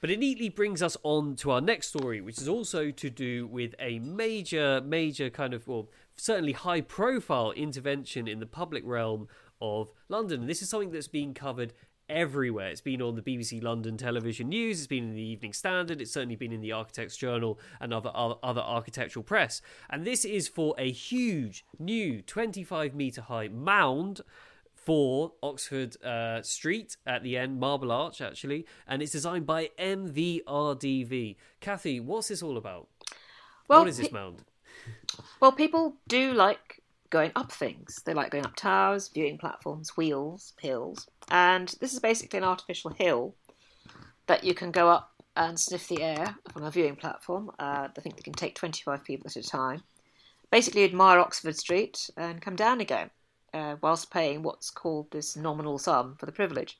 But 0.00 0.10
it 0.10 0.18
neatly 0.18 0.50
brings 0.50 0.82
us 0.82 0.96
on 1.02 1.34
to 1.36 1.50
our 1.50 1.60
next 1.60 1.88
story, 1.88 2.20
which 2.20 2.38
is 2.38 2.48
also 2.48 2.90
to 2.90 3.10
do 3.10 3.46
with 3.46 3.74
a 3.78 3.98
major, 4.00 4.80
major 4.82 5.30
kind 5.30 5.54
of, 5.54 5.66
well, 5.66 5.88
certainly 6.16 6.52
high 6.52 6.82
profile 6.82 7.52
intervention 7.52 8.28
in 8.28 8.38
the 8.38 8.46
public 8.46 8.84
realm 8.86 9.28
of 9.60 9.90
London. 10.08 10.42
And 10.42 10.48
this 10.48 10.62
is 10.62 10.68
something 10.68 10.90
that's 10.90 11.08
being 11.08 11.32
covered 11.32 11.72
everywhere. 12.08 12.68
It's 12.68 12.82
been 12.82 13.00
on 13.00 13.16
the 13.16 13.22
BBC 13.22 13.62
London 13.62 13.96
television 13.96 14.50
news, 14.50 14.78
it's 14.78 14.86
been 14.86 15.04
in 15.04 15.14
the 15.14 15.22
Evening 15.22 15.54
Standard, 15.54 16.02
it's 16.02 16.12
certainly 16.12 16.36
been 16.36 16.52
in 16.52 16.60
the 16.60 16.72
Architects 16.72 17.16
Journal 17.16 17.58
and 17.80 17.94
other 17.94 18.10
other 18.14 18.60
architectural 18.60 19.22
press. 19.22 19.62
And 19.88 20.04
this 20.04 20.24
is 20.26 20.46
for 20.48 20.74
a 20.76 20.90
huge 20.90 21.64
new 21.78 22.20
25 22.20 22.94
meter 22.94 23.22
high 23.22 23.48
mound 23.48 24.20
for 24.84 25.32
Oxford 25.42 26.02
uh, 26.04 26.42
Street 26.42 26.96
at 27.06 27.22
the 27.22 27.36
end, 27.36 27.58
Marble 27.58 27.92
Arch 27.92 28.20
actually, 28.20 28.66
and 28.86 29.02
it's 29.02 29.12
designed 29.12 29.46
by 29.46 29.70
MVRDV. 29.78 31.36
Kathy, 31.60 32.00
what's 32.00 32.28
this 32.28 32.42
all 32.42 32.56
about? 32.56 32.88
Well, 33.68 33.80
what 33.80 33.88
is 33.88 33.98
this 33.98 34.12
mound? 34.12 34.44
Well, 35.40 35.52
people 35.52 35.96
do 36.08 36.32
like 36.32 36.82
going 37.10 37.32
up 37.36 37.52
things. 37.52 38.02
They 38.04 38.12
like 38.12 38.30
going 38.30 38.44
up 38.44 38.56
towers, 38.56 39.08
viewing 39.08 39.38
platforms, 39.38 39.96
wheels, 39.96 40.52
hills. 40.60 41.06
And 41.30 41.68
this 41.80 41.92
is 41.92 42.00
basically 42.00 42.38
an 42.38 42.44
artificial 42.44 42.90
hill 42.90 43.34
that 44.26 44.44
you 44.44 44.54
can 44.54 44.70
go 44.70 44.88
up 44.88 45.12
and 45.36 45.58
sniff 45.58 45.88
the 45.88 46.02
air 46.02 46.36
from 46.52 46.64
a 46.64 46.70
viewing 46.70 46.96
platform. 46.96 47.50
Uh, 47.58 47.88
I 47.96 48.00
think 48.00 48.16
they 48.16 48.22
can 48.22 48.32
take 48.32 48.54
25 48.54 49.04
people 49.04 49.26
at 49.28 49.36
a 49.36 49.42
time. 49.42 49.82
Basically, 50.50 50.84
admire 50.84 51.18
Oxford 51.18 51.56
Street 51.56 52.10
and 52.16 52.40
come 52.40 52.56
down 52.56 52.80
again, 52.80 53.10
uh, 53.54 53.76
whilst 53.80 54.10
paying 54.10 54.42
what's 54.42 54.70
called 54.70 55.10
this 55.10 55.36
nominal 55.36 55.78
sum 55.78 56.16
for 56.18 56.26
the 56.26 56.32
privilege. 56.32 56.78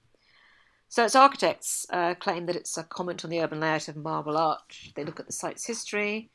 So 0.88 1.04
its 1.04 1.16
architects 1.16 1.86
uh, 1.90 2.14
claim 2.14 2.44
that 2.46 2.56
it's 2.56 2.76
a 2.76 2.84
comment 2.84 3.24
on 3.24 3.30
the 3.30 3.40
urban 3.40 3.60
layout 3.60 3.88
of 3.88 3.96
Marble 3.96 4.36
Arch. 4.36 4.92
They 4.94 5.04
look 5.04 5.18
at 5.18 5.26
the 5.26 5.32
site's 5.32 5.66
history, 5.66 6.30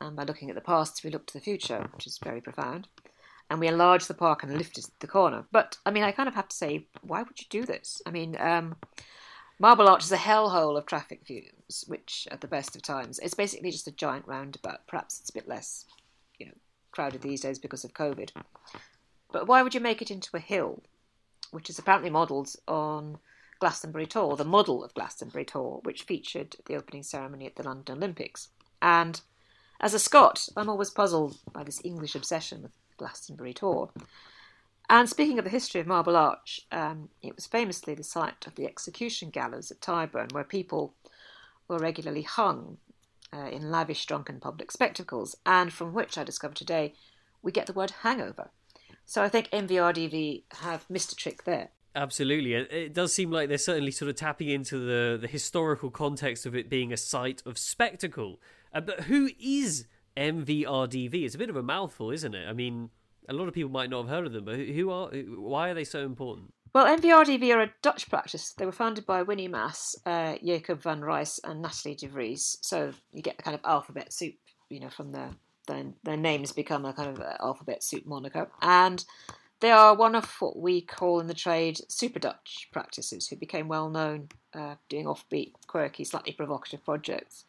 and 0.00 0.14
by 0.14 0.24
looking 0.24 0.50
at 0.50 0.54
the 0.54 0.60
past, 0.60 1.02
we 1.02 1.10
look 1.10 1.26
to 1.26 1.32
the 1.32 1.40
future, 1.40 1.88
which 1.94 2.06
is 2.06 2.18
very 2.22 2.40
profound 2.40 2.88
and 3.48 3.60
we 3.60 3.68
enlarged 3.68 4.08
the 4.08 4.14
park 4.14 4.42
and 4.42 4.56
lifted 4.56 4.84
the 5.00 5.06
corner. 5.06 5.44
But 5.52 5.78
I 5.86 5.90
mean, 5.90 6.02
I 6.02 6.12
kind 6.12 6.28
of 6.28 6.34
have 6.34 6.48
to 6.48 6.56
say, 6.56 6.86
why 7.02 7.22
would 7.22 7.40
you 7.40 7.46
do 7.48 7.64
this? 7.64 8.02
I 8.06 8.10
mean, 8.10 8.36
um, 8.40 8.76
Marble 9.58 9.88
Arch 9.88 10.04
is 10.04 10.12
a 10.12 10.16
hellhole 10.16 10.76
of 10.76 10.86
traffic 10.86 11.26
views, 11.26 11.84
which 11.86 12.26
at 12.30 12.40
the 12.40 12.48
best 12.48 12.76
of 12.76 12.82
times, 12.82 13.18
it's 13.20 13.34
basically 13.34 13.70
just 13.70 13.88
a 13.88 13.92
giant 13.92 14.26
roundabout. 14.26 14.86
Perhaps 14.86 15.20
it's 15.20 15.30
a 15.30 15.34
bit 15.34 15.48
less, 15.48 15.84
you 16.38 16.46
know, 16.46 16.52
crowded 16.90 17.22
these 17.22 17.40
days 17.40 17.58
because 17.58 17.84
of 17.84 17.94
COVID. 17.94 18.30
But 19.32 19.46
why 19.46 19.62
would 19.62 19.74
you 19.74 19.80
make 19.80 20.00
it 20.00 20.10
into 20.10 20.36
a 20.36 20.40
hill, 20.40 20.82
which 21.50 21.68
is 21.70 21.78
apparently 21.78 22.10
modelled 22.10 22.54
on 22.66 23.18
Glastonbury 23.58 24.06
Tor, 24.06 24.36
the 24.36 24.44
model 24.44 24.84
of 24.84 24.94
Glastonbury 24.94 25.44
Tor, 25.44 25.80
which 25.82 26.02
featured 26.02 26.56
the 26.66 26.76
opening 26.76 27.02
ceremony 27.02 27.46
at 27.46 27.56
the 27.56 27.62
London 27.62 27.96
Olympics? 27.96 28.48
And 28.80 29.20
as 29.80 29.94
a 29.94 29.98
Scot, 29.98 30.48
I'm 30.56 30.68
always 30.68 30.90
puzzled 30.90 31.38
by 31.52 31.64
this 31.64 31.80
English 31.84 32.14
obsession 32.14 32.62
with 32.62 32.72
Glastonbury 32.96 33.52
Tor. 33.52 33.90
And 34.88 35.08
speaking 35.08 35.38
of 35.38 35.44
the 35.44 35.50
history 35.50 35.80
of 35.80 35.86
Marble 35.86 36.16
Arch, 36.16 36.60
um, 36.70 37.08
it 37.20 37.34
was 37.34 37.46
famously 37.46 37.94
the 37.94 38.04
site 38.04 38.46
of 38.46 38.54
the 38.54 38.66
execution 38.66 39.30
gallows 39.30 39.70
at 39.70 39.80
Tyburn, 39.80 40.32
where 40.32 40.44
people 40.44 40.94
were 41.66 41.78
regularly 41.78 42.22
hung 42.22 42.78
uh, 43.32 43.48
in 43.48 43.70
lavish 43.70 44.06
drunken 44.06 44.38
public 44.38 44.70
spectacles, 44.70 45.36
and 45.44 45.72
from 45.72 45.92
which 45.92 46.16
I 46.16 46.24
discovered 46.24 46.56
today 46.56 46.94
we 47.42 47.52
get 47.52 47.66
the 47.66 47.72
word 47.72 47.90
hangover. 48.02 48.50
So 49.06 49.22
I 49.22 49.28
think 49.28 49.48
MVRDV 49.50 50.44
have 50.60 50.84
missed 50.90 51.12
a 51.12 51.16
trick 51.16 51.44
there. 51.44 51.70
Absolutely. 51.94 52.52
It 52.52 52.92
does 52.92 53.14
seem 53.14 53.30
like 53.30 53.48
they're 53.48 53.56
certainly 53.56 53.90
sort 53.90 54.10
of 54.10 54.16
tapping 54.16 54.50
into 54.50 54.78
the, 54.78 55.16
the 55.18 55.26
historical 55.26 55.90
context 55.90 56.44
of 56.44 56.54
it 56.54 56.68
being 56.68 56.92
a 56.92 56.96
site 56.96 57.42
of 57.46 57.56
spectacle. 57.56 58.38
Uh, 58.74 58.82
but 58.82 59.04
who 59.04 59.30
is 59.40 59.86
MVRDV. 60.16 61.24
It's 61.24 61.34
a 61.34 61.38
bit 61.38 61.50
of 61.50 61.56
a 61.56 61.62
mouthful, 61.62 62.10
isn't 62.10 62.34
it? 62.34 62.48
I 62.48 62.52
mean, 62.52 62.90
a 63.28 63.32
lot 63.32 63.48
of 63.48 63.54
people 63.54 63.70
might 63.70 63.90
not 63.90 64.02
have 64.02 64.08
heard 64.08 64.26
of 64.26 64.32
them, 64.32 64.44
but 64.44 64.56
who 64.58 64.90
are? 64.90 65.08
Why 65.08 65.70
are 65.70 65.74
they 65.74 65.84
so 65.84 66.04
important? 66.04 66.52
Well, 66.74 66.86
MVRDV 66.98 67.54
are 67.54 67.62
a 67.62 67.72
Dutch 67.82 68.08
practice. 68.08 68.52
They 68.52 68.66
were 68.66 68.72
founded 68.72 69.06
by 69.06 69.24
Winy 69.24 69.50
Maas, 69.50 69.96
uh, 70.04 70.36
Jacob 70.44 70.80
van 70.82 71.00
Rijs, 71.00 71.38
and 71.44 71.62
Nathalie 71.62 71.94
de 71.94 72.08
Vries. 72.08 72.58
So 72.60 72.92
you 73.12 73.22
get 73.22 73.36
the 73.36 73.42
kind 73.42 73.54
of 73.54 73.60
alphabet 73.64 74.12
soup, 74.12 74.34
you 74.68 74.80
know, 74.80 74.90
from 74.90 75.10
their 75.10 75.30
their, 75.66 75.84
their 76.02 76.16
names 76.16 76.52
become 76.52 76.84
a 76.84 76.92
kind 76.92 77.16
of 77.16 77.22
alphabet 77.40 77.82
soup 77.82 78.06
moniker. 78.06 78.48
And 78.62 79.04
they 79.60 79.70
are 79.70 79.94
one 79.94 80.14
of 80.14 80.30
what 80.40 80.58
we 80.58 80.80
call 80.80 81.20
in 81.20 81.28
the 81.28 81.34
trade 81.34 81.80
super 81.88 82.18
Dutch 82.18 82.68
practices 82.72 83.28
who 83.28 83.36
became 83.36 83.68
well 83.68 83.88
known 83.88 84.28
uh, 84.54 84.74
doing 84.88 85.06
offbeat, 85.06 85.52
quirky, 85.66 86.04
slightly 86.04 86.32
provocative 86.32 86.84
projects 86.84 87.44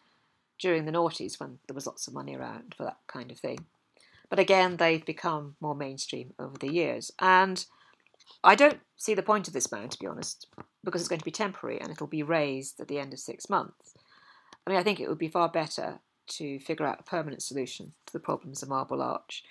during 0.59 0.85
the 0.85 0.91
noughties 0.91 1.39
when 1.39 1.59
there 1.67 1.75
was 1.75 1.85
lots 1.85 2.07
of 2.07 2.13
money 2.13 2.35
around 2.35 2.73
for 2.75 2.83
that 2.83 2.97
kind 3.07 3.31
of 3.31 3.39
thing. 3.39 3.65
But 4.29 4.39
again, 4.39 4.77
they've 4.77 5.05
become 5.05 5.55
more 5.61 5.75
mainstream 5.75 6.33
over 6.39 6.57
the 6.57 6.71
years. 6.71 7.11
And 7.19 7.65
I 8.43 8.55
don't 8.55 8.79
see 8.95 9.13
the 9.13 9.21
point 9.21 9.47
of 9.47 9.53
this 9.53 9.67
ban, 9.67 9.89
to 9.89 9.99
be 9.99 10.07
honest, 10.07 10.47
because 10.83 11.01
it's 11.01 11.09
going 11.09 11.19
to 11.19 11.25
be 11.25 11.31
temporary 11.31 11.79
and 11.79 11.91
it'll 11.91 12.07
be 12.07 12.23
razed 12.23 12.79
at 12.79 12.87
the 12.87 12.99
end 12.99 13.13
of 13.13 13.19
six 13.19 13.49
months. 13.49 13.93
I 14.65 14.69
mean, 14.69 14.79
I 14.79 14.83
think 14.83 14.99
it 14.99 15.07
would 15.07 15.17
be 15.17 15.29
far 15.29 15.49
better 15.49 15.99
to 16.27 16.59
figure 16.59 16.85
out 16.85 16.99
a 16.99 17.03
permanent 17.03 17.41
solution 17.41 17.93
to 18.05 18.13
the 18.13 18.19
problems 18.19 18.63
of 18.63 18.69
Marble 18.69 19.01
Arch 19.01 19.43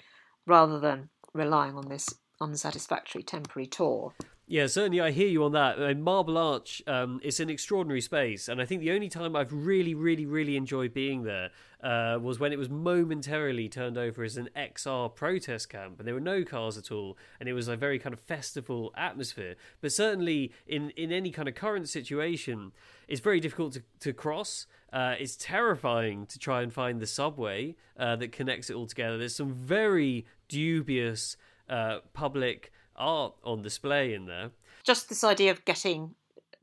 rather 0.47 0.79
than 0.79 1.11
relying 1.33 1.75
on 1.75 1.89
this 1.89 2.09
unsatisfactory 2.41 3.23
temporary 3.23 3.67
tour. 3.67 4.15
Yeah, 4.49 4.69
certainly 4.69 5.01
I 5.01 5.11
hear 5.11 5.27
you 5.27 5.43
on 5.43 5.53
that. 5.53 5.77
Uh, 5.77 5.93
Marble 5.95 6.39
Arch 6.39 6.81
um, 6.87 7.19
is 7.25 7.41
an 7.41 7.51
extraordinary 7.51 8.01
space, 8.01 8.47
and 8.47 8.63
I 8.63 8.65
think 8.65 8.81
the 8.81 8.93
only 8.93 9.09
time 9.09 9.35
I've 9.35 9.53
really, 9.53 9.93
really, 9.93 10.25
really 10.25 10.57
enjoyed 10.57 10.95
being 10.95 11.25
there 11.25 11.51
uh, 11.83 12.21
was 12.23 12.39
when 12.39 12.53
it 12.53 12.59
was 12.59 12.71
momentarily 12.71 13.69
turned 13.69 13.99
over 13.99 14.23
as 14.23 14.37
an 14.37 14.49
XR 14.57 15.13
protest 15.13 15.69
camp, 15.69 15.99
and 15.99 16.07
there 16.07 16.15
were 16.15 16.21
no 16.21 16.45
cars 16.45 16.79
at 16.79 16.93
all, 16.93 17.19
and 17.41 17.49
it 17.49 17.55
was 17.55 17.67
a 17.67 17.77
very 17.77 17.99
kind 17.99 18.13
of 18.13 18.21
festival 18.21 18.95
atmosphere. 18.97 19.57
But 19.81 19.91
certainly 19.91 20.53
in, 20.69 20.91
in 20.91 21.11
any 21.11 21.33
kind 21.33 21.49
of 21.49 21.57
current 21.57 21.89
situation, 21.89 22.71
it's 23.09 23.21
very 23.21 23.41
difficult 23.41 23.73
to, 23.73 23.83
to 23.99 24.13
cross. 24.13 24.69
Uh, 24.97 25.15
it's 25.21 25.37
terrifying 25.37 26.25
to 26.25 26.39
try 26.39 26.63
and 26.63 26.73
find 26.73 27.01
the 27.01 27.07
subway 27.07 27.77
uh, 27.99 28.17
that 28.17 28.33
connects 28.33 28.71
it 28.71 28.77
all 28.77 28.87
together. 28.87 29.19
There's 29.19 29.37
some 29.37 29.53
very 29.53 30.25
dubious 30.49 31.37
uh, 31.69 31.99
public 32.15 32.73
art 32.97 33.35
on 33.45 33.61
display 33.61 34.15
in 34.15 34.25
there. 34.25 34.53
Just 34.85 35.11
this 35.11 35.23
idea 35.23 35.51
of 35.51 35.67
getting 35.67 36.15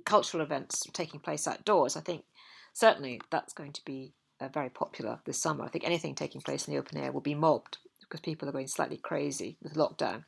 cultural 0.04 0.42
events 0.42 0.82
taking 0.94 1.20
place 1.20 1.48
outdoors, 1.48 1.96
I 1.96 2.02
think 2.02 2.24
certainly 2.74 3.22
that's 3.30 3.54
going 3.54 3.72
to 3.74 3.86
be 3.86 4.14
uh, 4.42 4.48
very 4.48 4.72
popular 4.72 5.20
this 5.28 5.40
summer. 5.40 5.64
I 5.64 5.68
think 5.68 5.86
anything 5.86 6.16
taking 6.16 6.42
place 6.42 6.68
in 6.68 6.74
the 6.74 6.80
open 6.80 6.98
air 6.98 7.12
will 7.12 7.22
be 7.22 7.36
mobbed 7.36 7.78
because 8.02 8.20
people 8.20 8.50
are 8.50 8.54
going 8.54 8.66
slightly 8.66 8.98
crazy 8.98 9.58
with 9.62 9.76
lockdown. 9.76 10.24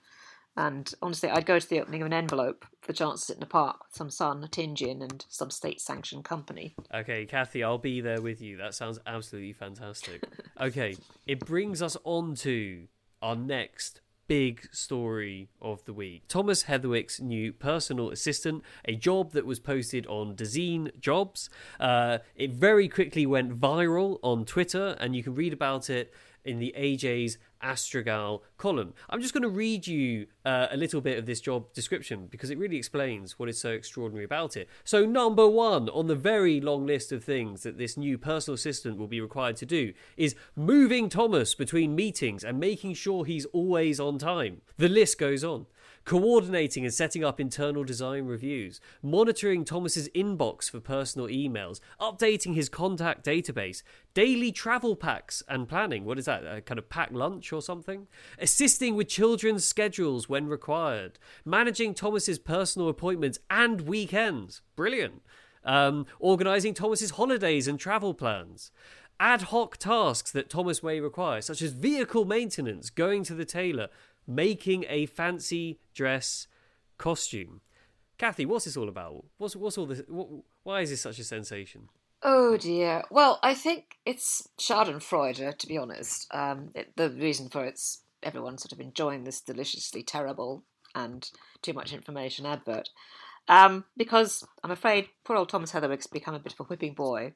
And 0.58 0.94
honestly, 1.02 1.30
I'd 1.30 1.46
go 1.46 1.60
to 1.60 1.70
the 1.70 1.82
opening 1.82 2.02
of 2.02 2.06
an 2.06 2.13
envelope 2.13 2.65
for 2.82 2.88
the 2.88 2.98
chance 2.98 3.22
to 3.22 3.26
sit 3.28 3.38
in 3.38 3.44
a 3.44 3.48
park 3.48 3.86
with 3.86 3.96
some 3.96 4.10
sun, 4.10 4.44
a 4.44 4.48
tinge 4.48 4.82
in, 4.82 5.02
and 5.02 5.26
some 5.28 5.52
state 5.52 5.82
sanctioned 5.82 6.24
company. 6.24 6.76
Okay, 6.94 7.26
Kathy, 7.26 7.63
I'll 7.63 7.78
be 7.78 8.00
there 8.00 8.22
with 8.22 8.41
you. 8.41 8.56
That 8.58 8.74
sounds 8.74 9.00
absolutely 9.06 9.54
fantastic. 9.54 10.24
okay, 10.62 10.96
it 11.28 11.39
brings 11.39 11.82
us 11.82 11.98
on 12.04 12.36
to 12.36 12.88
our 13.22 13.36
next 13.36 14.02
big 14.28 14.68
story 14.72 15.50
of 15.62 15.84
the 15.86 15.94
week. 15.94 16.24
Thomas 16.28 16.63
Heatherwick's 16.63 17.20
new 17.22 17.54
personal 17.54 18.10
assistant, 18.10 18.63
a 18.86 18.96
job 18.96 19.32
that 19.34 19.46
was 19.46 19.60
posted 19.60 20.08
on 20.08 20.36
Dezeen 20.36 20.98
Jobs. 21.00 21.50
Uh, 21.80 22.20
it 22.36 22.52
very 22.52 22.88
quickly 22.88 23.26
went 23.26 23.60
viral 23.60 24.20
on 24.24 24.46
Twitter, 24.46 24.96
and 25.00 25.15
you 25.15 25.24
can 25.24 25.36
read 25.36 25.54
about 25.54 25.89
it 25.89 26.13
in 26.46 26.60
the 26.60 26.74
AJ's 26.78 27.38
Astragal 27.64 28.42
column. 28.58 28.94
I'm 29.10 29.22
just 29.22 29.34
going 29.34 29.44
to 29.44 29.50
read 29.50 29.88
you 29.88 30.28
uh, 30.46 30.68
a 30.70 30.78
little 30.78 31.02
bit 31.02 31.18
of 31.18 31.26
this 31.26 31.42
job 31.42 31.74
description 31.74 32.28
because 32.28 32.52
it 32.52 32.58
really 32.58 32.78
explains 32.78 33.40
what 33.40 33.50
is 33.50 33.60
so 33.60 33.72
extraordinary 33.72 34.24
about 34.24 34.56
it. 34.56 34.70
So, 34.84 35.06
number 35.06 35.48
one 35.48 35.90
on 35.90 36.08
the 36.08 36.16
very 36.16 36.62
long 36.62 36.86
list 36.86 37.12
of 37.12 37.24
things 37.24 37.64
that 37.64 37.78
this 37.78 37.98
new 37.98 38.18
personal 38.18 38.56
assistant 38.56 38.98
will 38.98 39.08
be 39.08 39.22
required 39.22 39.56
to 39.58 39.66
do 39.66 39.94
is 40.16 40.36
moving 40.56 41.10
Thomas 41.10 41.56
between 41.56 41.96
meetings 41.96 42.44
and 42.44 42.60
making 42.60 42.94
sure 42.94 43.26
he's 43.26 43.46
always 43.46 44.00
on 44.00 44.20
time. 44.20 44.62
The 44.78 44.90
list 44.90 45.18
goes 45.18 45.44
on 45.44 45.66
coordinating 46.06 46.86
and 46.86 46.94
setting 46.94 47.24
up 47.24 47.39
internal 47.39 47.84
design 47.84 48.26
reviews, 48.26 48.80
monitoring 49.02 49.65
Thomas's 49.65 50.08
inbox 50.10 50.70
for 50.70 50.80
personal 50.80 51.28
emails, 51.28 51.80
updating 52.00 52.54
his 52.54 52.70
contact 52.70 53.26
database, 53.26 53.82
daily 54.13 54.52
travel 54.52 54.96
packs 54.96 55.44
and 55.50 55.68
planning. 55.68 56.06
What 56.06 56.20
is 56.20 56.26
that? 56.26 56.46
A 56.46 56.62
kind 56.62 56.78
of 56.78 56.89
pack 56.89 57.10
lunch 57.12 57.52
or 57.52 57.62
something? 57.62 58.08
Assisting 58.39 58.96
with 58.96 59.08
children's 59.08 59.65
schedules 59.65 60.30
when 60.30 60.48
required, 60.48 61.18
managing 61.44 61.94
Thomas's 61.94 62.39
personal 62.39 62.88
appointments 62.88 63.39
and 63.50 63.82
weekends. 63.82 64.62
Brilliant. 64.76 65.24
Um, 65.63 66.06
organizing 66.20 66.76
Thomas's 66.76 67.12
holidays 67.12 67.68
and 67.68 67.80
travel 67.80 68.13
plans 68.13 68.72
ad 69.20 69.44
hoc 69.44 69.78
tasks 69.78 70.32
that 70.32 70.50
Thomas 70.50 70.84
may 70.84 71.00
require, 71.00 71.41
such 71.41 71.62
as 71.62 71.72
vehicle 71.72 72.26
maintenance, 72.26 72.89
going 72.89 73.24
to 73.24 73.34
the 73.34 73.46
tailor, 73.46 73.88
making 74.28 74.86
a 74.88 75.06
fancy 75.06 75.80
dress 75.94 76.48
costume. 76.98 77.62
Kathy, 78.18 78.46
what's 78.46 78.66
this 78.66 78.78
all 78.78 78.90
about? 78.90 79.26
What's 79.38 79.56
what's 79.56 79.78
all 79.78 79.86
this? 79.86 80.02
What, 80.08 80.28
why 80.64 80.82
is 80.82 80.90
this 80.90 81.02
such 81.02 81.20
a 81.20 81.24
sensation? 81.24 81.90
Oh 82.24 82.58
dear. 82.58 83.04
Well, 83.12 83.40
I 83.44 83.54
think 83.54 83.98
it's 84.06 84.48
Schadenfreude, 84.58 85.58
to 85.58 85.68
be 85.68 85.78
honest. 85.78 86.28
Um, 86.34 86.72
it, 86.74 86.96
the 86.96 87.10
reason 87.10 87.50
for 87.50 87.66
it's 87.66 88.02
everyone 88.24 88.58
sort 88.58 88.72
of 88.72 88.80
enjoying 88.80 89.24
this 89.24 89.42
deliciously 89.42 90.02
terrible 90.02 90.64
and 90.96 91.30
too 91.62 91.74
much 91.74 91.94
information 91.94 92.46
advert. 92.46 92.90
Um, 93.48 93.86
because 93.96 94.44
I'm 94.64 94.72
afraid 94.72 95.10
poor 95.24 95.36
old 95.36 95.50
Thomas 95.50 95.72
Heatherwick's 95.72 96.08
become 96.08 96.34
a 96.34 96.40
bit 96.40 96.54
of 96.54 96.62
a 96.62 96.64
whipping 96.64 96.94
boy 96.94 97.34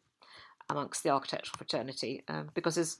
amongst 0.69 1.03
the 1.03 1.09
architectural 1.09 1.57
fraternity 1.57 2.23
um, 2.27 2.49
because 2.53 2.75
his 2.75 2.97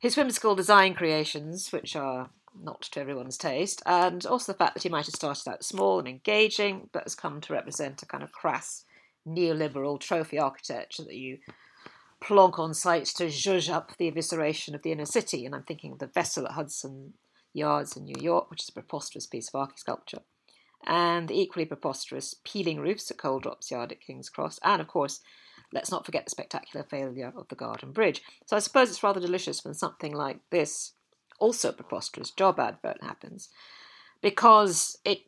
his 0.00 0.16
whimsical 0.16 0.56
design 0.56 0.94
creations, 0.94 1.70
which 1.70 1.94
are 1.94 2.30
not 2.62 2.82
to 2.82 3.00
everyone's 3.00 3.38
taste, 3.38 3.82
and 3.86 4.24
also 4.26 4.52
the 4.52 4.58
fact 4.58 4.74
that 4.74 4.82
he 4.82 4.88
might 4.88 5.06
have 5.06 5.14
started 5.14 5.48
out 5.48 5.64
small 5.64 5.98
and 5.98 6.08
engaging, 6.08 6.88
but 6.92 7.04
has 7.04 7.14
come 7.14 7.40
to 7.40 7.52
represent 7.52 8.02
a 8.02 8.06
kind 8.06 8.22
of 8.22 8.32
crass 8.32 8.84
neoliberal 9.26 9.98
trophy 9.98 10.38
architecture 10.38 11.02
that 11.02 11.16
you 11.16 11.38
plonk 12.20 12.58
on 12.58 12.72
site 12.72 13.04
to 13.06 13.26
zhuzh 13.26 13.70
up 13.70 13.96
the 13.96 14.10
evisceration 14.10 14.74
of 14.74 14.82
the 14.82 14.92
inner 14.92 15.04
city. 15.04 15.44
And 15.44 15.54
I'm 15.54 15.64
thinking 15.64 15.92
of 15.92 15.98
the 15.98 16.06
vessel 16.06 16.46
at 16.46 16.52
Hudson 16.52 17.14
Yards 17.52 17.96
in 17.96 18.04
New 18.04 18.20
York, 18.20 18.50
which 18.50 18.62
is 18.62 18.68
a 18.68 18.72
preposterous 18.72 19.26
piece 19.26 19.48
of 19.48 19.54
architecture, 19.54 20.22
and 20.86 21.28
the 21.28 21.40
equally 21.40 21.64
preposterous 21.64 22.34
peeling 22.44 22.80
roofs 22.80 23.10
at 23.10 23.18
Coal 23.18 23.40
Drops 23.40 23.70
Yard 23.70 23.92
at 23.92 24.00
King's 24.00 24.28
Cross, 24.28 24.60
and 24.62 24.80
of 24.80 24.88
course, 24.88 25.20
let's 25.72 25.90
not 25.90 26.04
forget 26.06 26.24
the 26.24 26.30
spectacular 26.30 26.84
failure 26.84 27.32
of 27.36 27.48
the 27.48 27.54
Garden 27.54 27.92
Bridge. 27.92 28.22
So 28.46 28.56
I 28.56 28.60
suppose 28.60 28.90
it's 28.90 29.02
rather 29.02 29.20
delicious 29.20 29.64
when 29.64 29.74
something 29.74 30.12
like 30.12 30.38
this 30.50 30.92
also 31.38 31.72
preposterous 31.72 32.30
job 32.30 32.58
advert 32.58 33.02
happens 33.02 33.48
because 34.20 34.98
it 35.04 35.20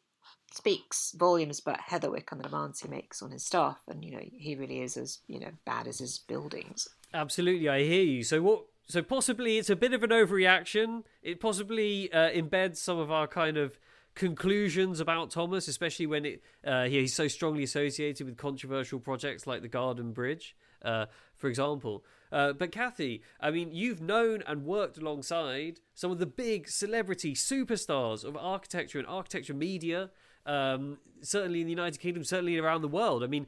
speaks 0.53 1.13
volumes 1.13 1.61
about 1.61 1.81
Heatherwick 1.91 2.33
and 2.33 2.41
the 2.41 2.45
demands 2.45 2.81
he 2.81 2.89
makes 2.89 3.23
on 3.23 3.31
his 3.31 3.45
staff, 3.45 3.79
and 3.87 4.05
you 4.05 4.13
know 4.13 4.23
he 4.33 4.57
really 4.57 4.81
is 4.81 4.97
as 4.97 5.21
you 5.27 5.41
know 5.41 5.51
bad 5.65 5.87
as 5.87 5.99
his 5.99 6.19
buildings. 6.19 6.89
Absolutely, 7.15 7.69
I 7.69 7.83
hear 7.83 8.03
you. 8.03 8.23
So 8.23 8.43
what? 8.43 8.65
So 8.87 9.03
possibly 9.03 9.59
it's 9.59 9.71
a 9.71 9.77
bit 9.77 9.93
of 9.93 10.03
an 10.03 10.11
overreaction. 10.11 11.05
It 11.23 11.41
possibly 11.41 12.11
uh, 12.13 12.31
embeds 12.31 12.77
some 12.79 12.99
of 12.99 13.11
our 13.11 13.27
kind 13.27 13.57
of 13.57 13.79
conclusions 14.15 14.99
about 14.99 15.31
Thomas, 15.31 15.69
especially 15.69 16.07
when 16.07 16.25
it 16.25 16.43
uh, 16.67 16.85
he's 16.85 17.15
so 17.15 17.29
strongly 17.29 17.63
associated 17.63 18.27
with 18.27 18.37
controversial 18.37 18.99
projects 18.99 19.47
like 19.47 19.63
the 19.63 19.69
Garden 19.69 20.13
Bridge, 20.13 20.57
uh, 20.83 21.07
for 21.37 21.49
example. 21.49 22.05
Uh, 22.31 22.53
but 22.53 22.73
Kathy, 22.73 23.23
I 23.41 23.51
mean, 23.51 23.71
you've 23.73 24.01
known 24.01 24.43
and 24.47 24.65
worked 24.65 24.99
alongside 24.99 25.81
some 25.95 26.11
of 26.11 26.19
the 26.19 26.27
big 26.27 26.69
celebrity 26.69 27.35
superstars 27.35 28.25
of 28.25 28.37
architecture 28.37 28.99
and 28.99 29.09
architecture 29.09 29.55
media, 29.55 30.11
um, 30.47 30.99
certainly 31.23 31.61
in 31.61 31.67
the 31.67 31.73
United 31.73 31.99
Kingdom, 31.99 32.25
certainly 32.25 32.59
around 32.59 32.83
the 32.83 32.89
world. 32.89 33.23
I 33.25 33.27
mean, 33.27 33.47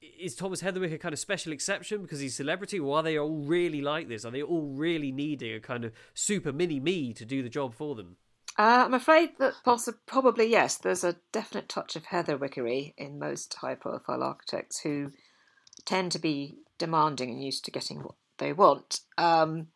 is 0.00 0.34
Thomas 0.34 0.62
Heatherwick 0.62 0.92
a 0.92 0.98
kind 0.98 1.12
of 1.12 1.18
special 1.18 1.52
exception 1.52 2.02
because 2.02 2.20
he's 2.20 2.34
celebrity, 2.34 2.78
or 2.78 2.98
are 2.98 3.02
they 3.02 3.18
all 3.18 3.38
really 3.38 3.80
like 3.80 4.08
this? 4.08 4.24
Are 4.24 4.30
they 4.30 4.42
all 4.42 4.66
really 4.74 5.12
needing 5.12 5.54
a 5.54 5.60
kind 5.60 5.84
of 5.84 5.92
super 6.14 6.52
mini 6.52 6.80
me 6.80 7.12
to 7.14 7.24
do 7.24 7.42
the 7.42 7.48
job 7.48 7.74
for 7.74 7.94
them? 7.94 8.16
Uh, 8.58 8.84
I'm 8.84 8.94
afraid 8.94 9.38
that 9.38 9.54
possi- 9.64 9.94
probably 10.06 10.50
yes. 10.50 10.76
There's 10.76 11.04
a 11.04 11.16
definite 11.32 11.68
touch 11.68 11.96
of 11.96 12.04
Heatherwickery 12.04 12.94
in 12.98 13.18
most 13.18 13.54
high-profile 13.54 14.22
architects 14.22 14.80
who 14.80 15.12
tend 15.86 16.12
to 16.12 16.18
be 16.18 16.58
demanding 16.82 17.30
and 17.30 17.44
used 17.44 17.64
to 17.64 17.70
getting 17.70 18.02
what 18.02 18.16
they 18.38 18.52
want. 18.52 19.00
Um, 19.16 19.68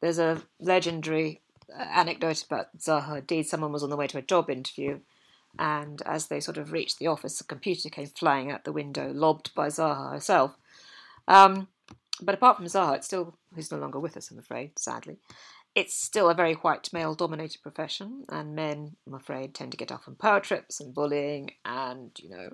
there's 0.00 0.20
a 0.20 0.40
legendary 0.60 1.40
uh, 1.76 1.82
anecdote 1.82 2.44
about 2.44 2.78
Zaha 2.78 3.22
Hadid. 3.22 3.46
Someone 3.46 3.72
was 3.72 3.82
on 3.82 3.90
the 3.90 3.96
way 3.96 4.06
to 4.06 4.18
a 4.18 4.22
job 4.22 4.48
interview, 4.48 5.00
and 5.58 6.00
as 6.06 6.28
they 6.28 6.38
sort 6.38 6.56
of 6.56 6.70
reached 6.70 7.00
the 7.00 7.08
office, 7.08 7.40
a 7.40 7.44
computer 7.44 7.88
came 7.88 8.06
flying 8.06 8.52
out 8.52 8.62
the 8.62 8.72
window, 8.72 9.10
lobbed 9.12 9.52
by 9.56 9.66
Zaha 9.66 10.12
herself. 10.12 10.56
Um, 11.26 11.66
but 12.22 12.36
apart 12.36 12.56
from 12.56 12.66
Zaha, 12.66 12.94
it's 12.94 13.06
still 13.06 13.36
who's 13.52 13.72
no 13.72 13.78
longer 13.78 13.98
with 13.98 14.16
us, 14.16 14.30
I'm 14.30 14.38
afraid, 14.38 14.78
sadly. 14.78 15.16
It's 15.74 15.96
still 15.96 16.30
a 16.30 16.34
very 16.34 16.54
white 16.54 16.92
male 16.92 17.16
dominated 17.16 17.62
profession, 17.62 18.26
and 18.28 18.54
men, 18.54 18.94
I'm 19.08 19.14
afraid, 19.14 19.54
tend 19.54 19.72
to 19.72 19.76
get 19.76 19.90
off 19.90 20.06
on 20.06 20.14
power 20.14 20.38
trips 20.38 20.78
and 20.78 20.94
bullying, 20.94 21.50
and 21.64 22.12
you 22.20 22.30
know. 22.30 22.50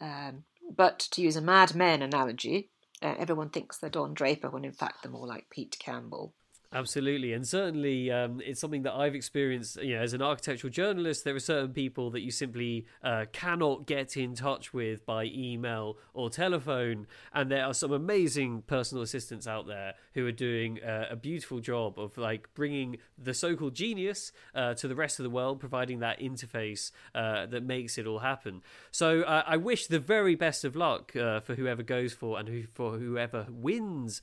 Um, 0.00 0.44
but 0.74 0.98
to 1.10 1.20
use 1.20 1.36
a 1.36 1.42
Mad 1.42 1.74
Men 1.74 2.00
analogy, 2.00 2.70
uh, 3.02 3.14
everyone 3.18 3.50
thinks 3.50 3.78
they're 3.78 3.90
Don 3.90 4.14
Draper 4.14 4.50
when 4.50 4.64
in 4.64 4.72
fact 4.72 5.02
they're 5.02 5.12
more 5.12 5.26
like 5.26 5.50
Pete 5.50 5.76
Campbell. 5.78 6.34
Absolutely, 6.70 7.32
and 7.32 7.48
certainly 7.48 8.10
um, 8.10 8.42
it's 8.44 8.60
something 8.60 8.82
that 8.82 8.92
I've 8.92 9.14
experienced. 9.14 9.82
You 9.82 9.96
know, 9.96 10.02
as 10.02 10.12
an 10.12 10.20
architectural 10.20 10.70
journalist, 10.70 11.24
there 11.24 11.34
are 11.34 11.40
certain 11.40 11.72
people 11.72 12.10
that 12.10 12.20
you 12.20 12.30
simply 12.30 12.84
uh, 13.02 13.24
cannot 13.32 13.86
get 13.86 14.18
in 14.18 14.34
touch 14.34 14.74
with 14.74 15.06
by 15.06 15.24
email 15.24 15.96
or 16.12 16.28
telephone, 16.28 17.06
and 17.32 17.50
there 17.50 17.64
are 17.64 17.72
some 17.72 17.90
amazing 17.90 18.64
personal 18.66 19.02
assistants 19.02 19.46
out 19.46 19.66
there 19.66 19.94
who 20.12 20.26
are 20.26 20.32
doing 20.32 20.78
uh, 20.82 21.06
a 21.08 21.16
beautiful 21.16 21.60
job 21.60 21.98
of 21.98 22.18
like 22.18 22.52
bringing 22.52 22.98
the 23.16 23.32
so-called 23.32 23.74
genius 23.74 24.30
uh, 24.54 24.74
to 24.74 24.86
the 24.88 24.94
rest 24.94 25.18
of 25.18 25.22
the 25.22 25.30
world, 25.30 25.60
providing 25.60 26.00
that 26.00 26.20
interface 26.20 26.90
uh, 27.14 27.46
that 27.46 27.62
makes 27.62 27.96
it 27.96 28.06
all 28.06 28.18
happen. 28.18 28.60
So 28.90 29.22
uh, 29.22 29.42
I 29.46 29.56
wish 29.56 29.86
the 29.86 29.98
very 29.98 30.34
best 30.34 30.66
of 30.66 30.76
luck 30.76 31.16
uh, 31.16 31.40
for 31.40 31.54
whoever 31.54 31.82
goes 31.82 32.12
for 32.12 32.38
and 32.38 32.46
who, 32.46 32.64
for 32.64 32.98
whoever 32.98 33.46
wins 33.48 34.20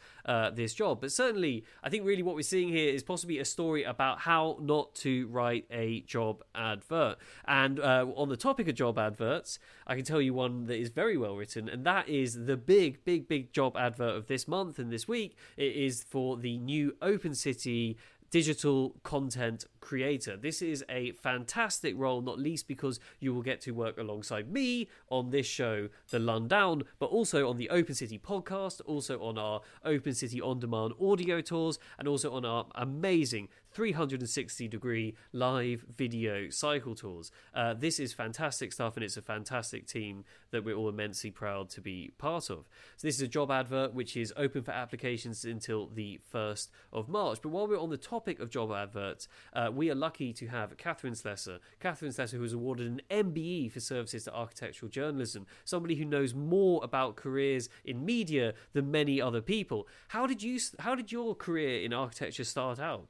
this 0.54 0.76
job. 0.76 1.02
But 1.02 1.12
certainly, 1.12 1.66
I 1.84 1.90
think 1.90 2.06
really 2.06 2.22
what 2.22 2.35
what 2.36 2.40
we're 2.40 2.44
seeing 2.44 2.68
here 2.68 2.94
is 2.94 3.02
possibly 3.02 3.40
a 3.40 3.46
story 3.46 3.86
about 3.86 4.20
how 4.20 4.58
not 4.60 4.94
to 4.94 5.26
write 5.28 5.66
a 5.72 6.02
job 6.02 6.44
advert. 6.54 7.16
And 7.48 7.80
uh, 7.80 8.08
on 8.14 8.28
the 8.28 8.36
topic 8.36 8.68
of 8.68 8.76
job 8.76 9.00
adverts, 9.00 9.58
I 9.88 9.96
can 9.96 10.04
tell 10.04 10.22
you 10.22 10.34
one 10.34 10.66
that 10.66 10.78
is 10.78 10.90
very 10.90 11.16
well 11.16 11.38
written, 11.38 11.70
and 11.70 11.86
that 11.86 12.10
is 12.10 12.46
the 12.46 12.58
big, 12.58 13.06
big, 13.06 13.30
big 13.30 13.54
job 13.54 13.78
advert 13.78 14.18
of 14.18 14.28
this 14.28 14.50
month 14.50 14.80
and 14.80 14.92
this 14.92 15.08
week. 15.08 15.38
It 15.56 15.78
is 15.78 16.04
for 16.04 16.36
the 16.36 16.58
new 16.58 16.98
Open 17.02 17.36
City 17.36 17.96
digital 18.36 18.94
content 19.04 19.64
creator. 19.80 20.36
This 20.36 20.62
is 20.62 20.84
a 20.90 21.14
fantastic 21.14 21.94
role, 21.98 22.22
not 22.22 22.38
least 22.38 22.68
because 22.68 23.00
you 23.22 23.34
will 23.34 23.42
get 23.42 23.62
to 23.62 23.72
work 23.72 23.98
alongside 23.98 24.52
me 24.52 24.90
on 25.10 25.30
this 25.30 25.46
show, 25.46 25.88
The 26.10 26.18
Lundown, 26.18 26.82
but 27.00 27.06
also 27.06 27.50
on 27.50 27.56
the 27.56 27.70
Open 27.70 27.96
City 27.96 28.20
podcast, 28.20 28.82
also 28.86 29.24
on 29.24 29.38
our 29.38 29.62
Open 29.86 30.14
City 30.14 30.42
On 30.42 30.60
Demand 30.60 30.92
audio 31.00 31.40
tours, 31.40 31.80
and 31.98 32.10
also 32.10 32.34
on 32.34 32.44
our 32.44 32.66
amazing 32.76 33.48
360 33.76 34.70
degree 34.70 35.16
live 35.34 35.86
video 35.98 36.50
cycle 36.50 36.96
tours. 36.96 37.30
Uh, 37.54 37.74
this 37.74 38.00
is 38.00 38.14
fantastic 38.14 38.72
stuff, 38.72 38.96
and 38.96 39.04
it's 39.04 39.18
a 39.18 39.22
fantastic 39.22 39.86
team 39.86 40.24
that 40.52 40.64
we're 40.64 40.76
all 40.76 40.88
immensely 40.88 41.30
proud 41.30 41.70
to 41.70 41.82
be 41.82 42.14
part 42.18 42.50
of. 42.50 42.70
So, 42.96 43.06
this 43.06 43.16
is 43.16 43.22
a 43.22 43.28
job 43.28 43.52
advert 43.52 43.94
which 43.94 44.16
is 44.16 44.34
open 44.38 44.64
for 44.64 44.72
applications 44.72 45.44
until 45.44 45.88
the 45.88 46.22
1st 46.34 46.70
of 46.94 47.10
March. 47.10 47.40
But 47.42 47.50
while 47.50 47.68
we're 47.68 47.78
on 47.78 47.90
the 47.90 47.98
topic 47.98 48.40
of 48.40 48.50
job 48.50 48.72
adverts, 48.72 49.28
uh, 49.52 49.70
we 49.74 49.92
are 49.92 49.96
lucky 49.96 50.32
to 50.32 50.48
have 50.48 50.78
Catherine 50.78 51.16
Slessor. 51.16 51.60
Catherine 51.82 52.14
Slessor, 52.14 52.38
who 52.38 52.44
was 52.44 52.54
awarded 52.54 52.88
an 52.88 53.02
MBE 53.12 53.74
for 53.74 53.82
services 53.82 54.24
to 54.24 54.34
architectural 54.34 54.90
journalism, 54.90 55.46
somebody 55.66 55.96
who 55.96 56.06
knows 56.06 56.34
more 56.34 56.82
about 56.82 57.18
careers 57.18 57.68
in 57.84 58.06
media 58.06 58.54
than 58.72 58.90
many 58.90 59.20
other 59.20 59.42
people. 59.42 59.86
How 60.08 60.26
did 60.26 60.42
you? 60.42 60.60
How 60.80 60.96
did 60.96 61.12
your 61.12 61.36
career 61.36 61.84
in 61.84 61.92
architecture 61.92 62.46
start 62.46 62.80
out? 62.80 63.10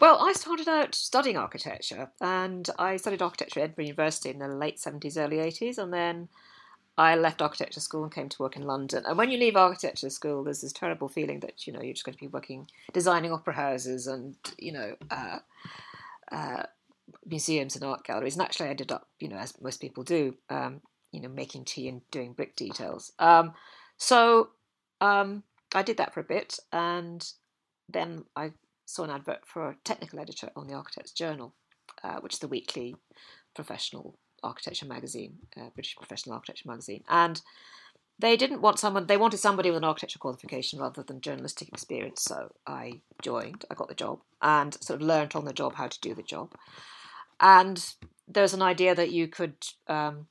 Well, 0.00 0.18
I 0.20 0.32
started 0.32 0.68
out 0.68 0.94
studying 0.94 1.36
architecture, 1.36 2.10
and 2.20 2.68
I 2.78 2.96
studied 2.96 3.22
architecture 3.22 3.60
at 3.60 3.64
Edinburgh 3.64 3.84
University 3.84 4.30
in 4.30 4.38
the 4.38 4.48
late 4.48 4.78
70s, 4.78 5.16
early 5.16 5.36
80s, 5.36 5.78
and 5.78 5.92
then 5.92 6.28
I 6.98 7.16
left 7.16 7.40
architecture 7.40 7.80
school 7.80 8.02
and 8.02 8.12
came 8.12 8.28
to 8.28 8.42
work 8.42 8.56
in 8.56 8.62
London. 8.62 9.04
And 9.06 9.16
when 9.16 9.30
you 9.30 9.38
leave 9.38 9.56
architecture 9.56 10.10
school, 10.10 10.44
there's 10.44 10.60
this 10.60 10.72
terrible 10.72 11.08
feeling 11.08 11.40
that 11.40 11.66
you 11.66 11.72
know 11.72 11.80
you're 11.80 11.94
just 11.94 12.04
going 12.04 12.14
to 12.14 12.20
be 12.20 12.26
working, 12.26 12.68
designing 12.92 13.32
opera 13.32 13.54
houses 13.54 14.06
and 14.06 14.36
you 14.58 14.72
know 14.72 14.96
uh, 15.10 15.38
uh, 16.30 16.64
museums 17.24 17.76
and 17.76 17.84
art 17.84 18.04
galleries. 18.04 18.34
And 18.34 18.42
actually, 18.42 18.66
I 18.66 18.70
ended 18.70 18.92
up, 18.92 19.08
you 19.20 19.28
know, 19.28 19.36
as 19.36 19.58
most 19.60 19.80
people 19.80 20.04
do, 20.04 20.34
um, 20.50 20.82
you 21.12 21.20
know, 21.20 21.28
making 21.28 21.64
tea 21.64 21.88
and 21.88 22.02
doing 22.10 22.32
brick 22.34 22.56
details. 22.56 23.12
Um, 23.18 23.54
so 23.96 24.50
um, 25.00 25.44
I 25.74 25.82
did 25.82 25.96
that 25.96 26.12
for 26.12 26.20
a 26.20 26.24
bit, 26.24 26.58
and 26.72 27.26
then 27.88 28.24
I 28.36 28.52
saw 28.84 29.04
an 29.04 29.10
advert 29.10 29.46
for 29.46 29.68
a 29.68 29.76
technical 29.84 30.18
editor 30.18 30.50
on 30.56 30.66
the 30.66 30.74
Architects 30.74 31.12
Journal, 31.12 31.54
uh, 32.02 32.20
which 32.20 32.34
is 32.34 32.38
the 32.40 32.48
weekly 32.48 32.96
professional 33.54 34.18
architecture 34.42 34.86
magazine, 34.86 35.38
uh, 35.56 35.70
British 35.74 35.96
professional 35.96 36.34
architecture 36.34 36.68
magazine, 36.68 37.04
and 37.08 37.42
they 38.18 38.36
didn't 38.36 38.60
want 38.60 38.78
someone. 38.78 39.06
They 39.06 39.16
wanted 39.16 39.38
somebody 39.38 39.70
with 39.70 39.78
an 39.78 39.84
architecture 39.84 40.18
qualification 40.18 40.78
rather 40.78 41.02
than 41.02 41.20
journalistic 41.20 41.68
experience. 41.68 42.22
So 42.22 42.52
I 42.66 43.00
joined. 43.20 43.64
I 43.70 43.74
got 43.74 43.88
the 43.88 43.94
job 43.94 44.20
and 44.40 44.74
sort 44.82 45.00
of 45.00 45.06
learnt 45.06 45.34
on 45.34 45.44
the 45.44 45.52
job 45.52 45.74
how 45.74 45.88
to 45.88 46.00
do 46.00 46.14
the 46.14 46.22
job. 46.22 46.54
And 47.40 47.84
there's 48.28 48.54
an 48.54 48.62
idea 48.62 48.94
that 48.94 49.10
you 49.10 49.26
could 49.26 49.56
um, 49.88 50.26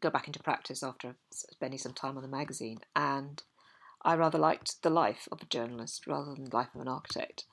go 0.00 0.08
back 0.08 0.26
into 0.26 0.42
practice 0.42 0.82
after 0.82 1.16
spending 1.30 1.78
some 1.78 1.92
time 1.92 2.16
on 2.16 2.22
the 2.22 2.28
magazine. 2.28 2.78
And 2.94 3.42
I 4.02 4.14
rather 4.14 4.38
liked 4.38 4.82
the 4.82 4.90
life 4.90 5.28
of 5.30 5.42
a 5.42 5.46
journalist 5.46 6.06
rather 6.06 6.34
than 6.34 6.44
the 6.44 6.56
life 6.56 6.74
of 6.74 6.80
an 6.80 6.88
architect. 6.88 7.44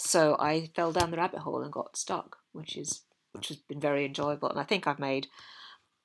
So 0.00 0.36
I 0.38 0.70
fell 0.76 0.92
down 0.92 1.10
the 1.10 1.16
rabbit 1.16 1.40
hole 1.40 1.60
and 1.60 1.72
got 1.72 1.96
stuck, 1.96 2.36
which 2.52 2.76
is 2.76 3.02
which 3.32 3.48
has 3.48 3.56
been 3.56 3.80
very 3.80 4.04
enjoyable. 4.04 4.48
And 4.48 4.60
I 4.60 4.62
think 4.62 4.86
I've 4.86 5.00
made 5.00 5.26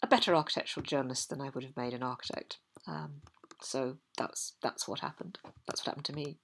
a 0.02 0.08
better 0.08 0.36
architectural 0.36 0.84
journalist 0.84 1.30
than 1.30 1.40
I 1.40 1.50
would 1.50 1.64
have 1.64 1.78
made 1.78 1.94
an 1.94 2.02
architect. 2.02 2.58
Um, 2.88 3.22
so 3.62 3.98
that's 4.18 4.54
that's 4.64 4.88
what 4.88 5.02
happened. 5.02 5.38
That's 5.68 5.82
what 5.82 5.92
happened 5.92 6.06
to 6.06 6.14
me. 6.14 6.38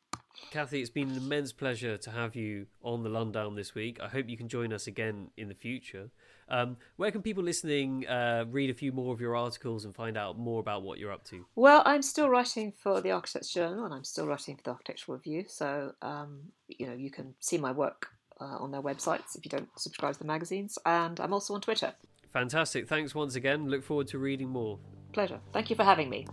Cathy, 0.52 0.82
it's 0.82 0.90
been 0.90 1.10
an 1.10 1.18
immense 1.18 1.54
pleasure 1.54 1.98
to 1.98 2.12
have 2.12 2.36
you 2.36 2.66
on 2.84 3.04
the 3.04 3.10
Lundown 3.10 3.56
this 3.56 3.76
week. 3.76 4.00
I 4.02 4.08
hope 4.08 4.28
you 4.28 4.38
can 4.38 4.48
join 4.48 4.74
us 4.74 4.88
again 4.88 5.30
in 5.38 5.48
the 5.48 5.54
future. 5.54 6.10
Um, 6.50 6.78
where 6.96 7.12
can 7.12 7.22
people 7.22 7.44
listening 7.44 8.08
uh, 8.08 8.46
read 8.50 8.70
a 8.70 8.74
few 8.74 8.92
more 8.92 9.14
of 9.14 9.22
your 9.22 9.36
articles 9.36 9.86
and 9.86 9.96
find 9.96 10.18
out 10.18 10.38
more 10.38 10.60
about 10.60 10.82
what 10.82 10.98
you're 10.98 11.12
up 11.12 11.24
to? 11.26 11.46
Well, 11.56 11.84
I'm 11.86 12.02
still 12.02 12.30
writing 12.30 12.74
for 12.76 13.02
the 13.02 13.12
Architects 13.12 13.54
Journal 13.54 13.86
and 13.86 13.94
I'm 13.94 14.04
still 14.04 14.26
writing 14.26 14.56
for 14.56 14.64
the 14.64 14.72
Architectural 14.72 15.18
Review. 15.18 15.46
So, 15.48 15.94
um, 16.02 16.40
you 16.68 16.88
know, 16.88 16.94
you 16.94 17.12
can 17.12 17.36
see 17.40 17.58
my 17.58 17.72
work 17.72 18.08
uh, 18.42 18.58
on 18.58 18.72
their 18.72 18.82
websites 18.82 19.36
if 19.36 19.46
you 19.46 19.50
don't 19.50 19.70
subscribe 19.78 20.14
to 20.14 20.20
the 20.20 20.26
magazines. 20.26 20.78
And 20.86 21.20
I'm 21.20 21.34
also 21.34 21.54
on 21.54 21.62
Twitter. 21.62 21.94
Fantastic. 22.34 22.88
Thanks 22.88 23.14
once 23.14 23.36
again. 23.36 23.70
Look 23.70 23.84
forward 23.84 24.08
to 24.08 24.18
reading 24.18 24.50
more. 24.50 24.80
Pleasure. 25.14 25.40
Thank 25.54 25.70
you 25.70 25.76
for 25.76 25.84
having 25.84 26.10
me. 26.10 26.28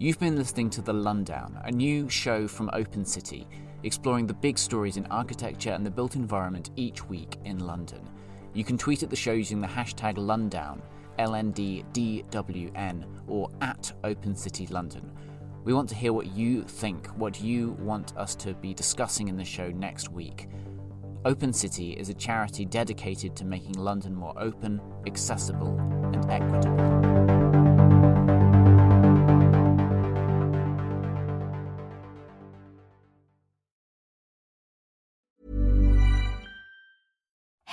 You've 0.00 0.20
been 0.20 0.36
listening 0.36 0.70
to 0.70 0.80
The 0.80 0.92
Lundown, 0.92 1.60
a 1.66 1.72
new 1.72 2.08
show 2.08 2.46
from 2.46 2.70
Open 2.72 3.04
City, 3.04 3.48
exploring 3.82 4.28
the 4.28 4.34
big 4.34 4.56
stories 4.56 4.96
in 4.96 5.04
architecture 5.06 5.72
and 5.72 5.84
the 5.84 5.90
built 5.90 6.14
environment 6.14 6.70
each 6.76 7.04
week 7.08 7.36
in 7.44 7.58
London. 7.58 8.08
You 8.54 8.62
can 8.62 8.78
tweet 8.78 9.02
at 9.02 9.10
the 9.10 9.16
show 9.16 9.32
using 9.32 9.60
the 9.60 9.66
hashtag 9.66 10.14
Lundown, 10.14 10.80
LNDDWN, 11.18 13.06
or 13.26 13.50
at 13.60 13.92
Open 14.04 14.36
City 14.36 14.68
London. 14.68 15.10
We 15.64 15.74
want 15.74 15.88
to 15.88 15.96
hear 15.96 16.12
what 16.12 16.28
you 16.28 16.62
think, 16.62 17.08
what 17.16 17.40
you 17.40 17.70
want 17.80 18.16
us 18.16 18.36
to 18.36 18.54
be 18.54 18.72
discussing 18.72 19.26
in 19.26 19.36
the 19.36 19.44
show 19.44 19.68
next 19.72 20.10
week. 20.10 20.46
Open 21.24 21.52
City 21.52 21.94
is 21.94 22.08
a 22.08 22.14
charity 22.14 22.64
dedicated 22.64 23.34
to 23.34 23.44
making 23.44 23.72
London 23.72 24.14
more 24.14 24.34
open, 24.36 24.80
accessible, 25.08 25.76
and 26.12 26.30
equitable. 26.30 27.37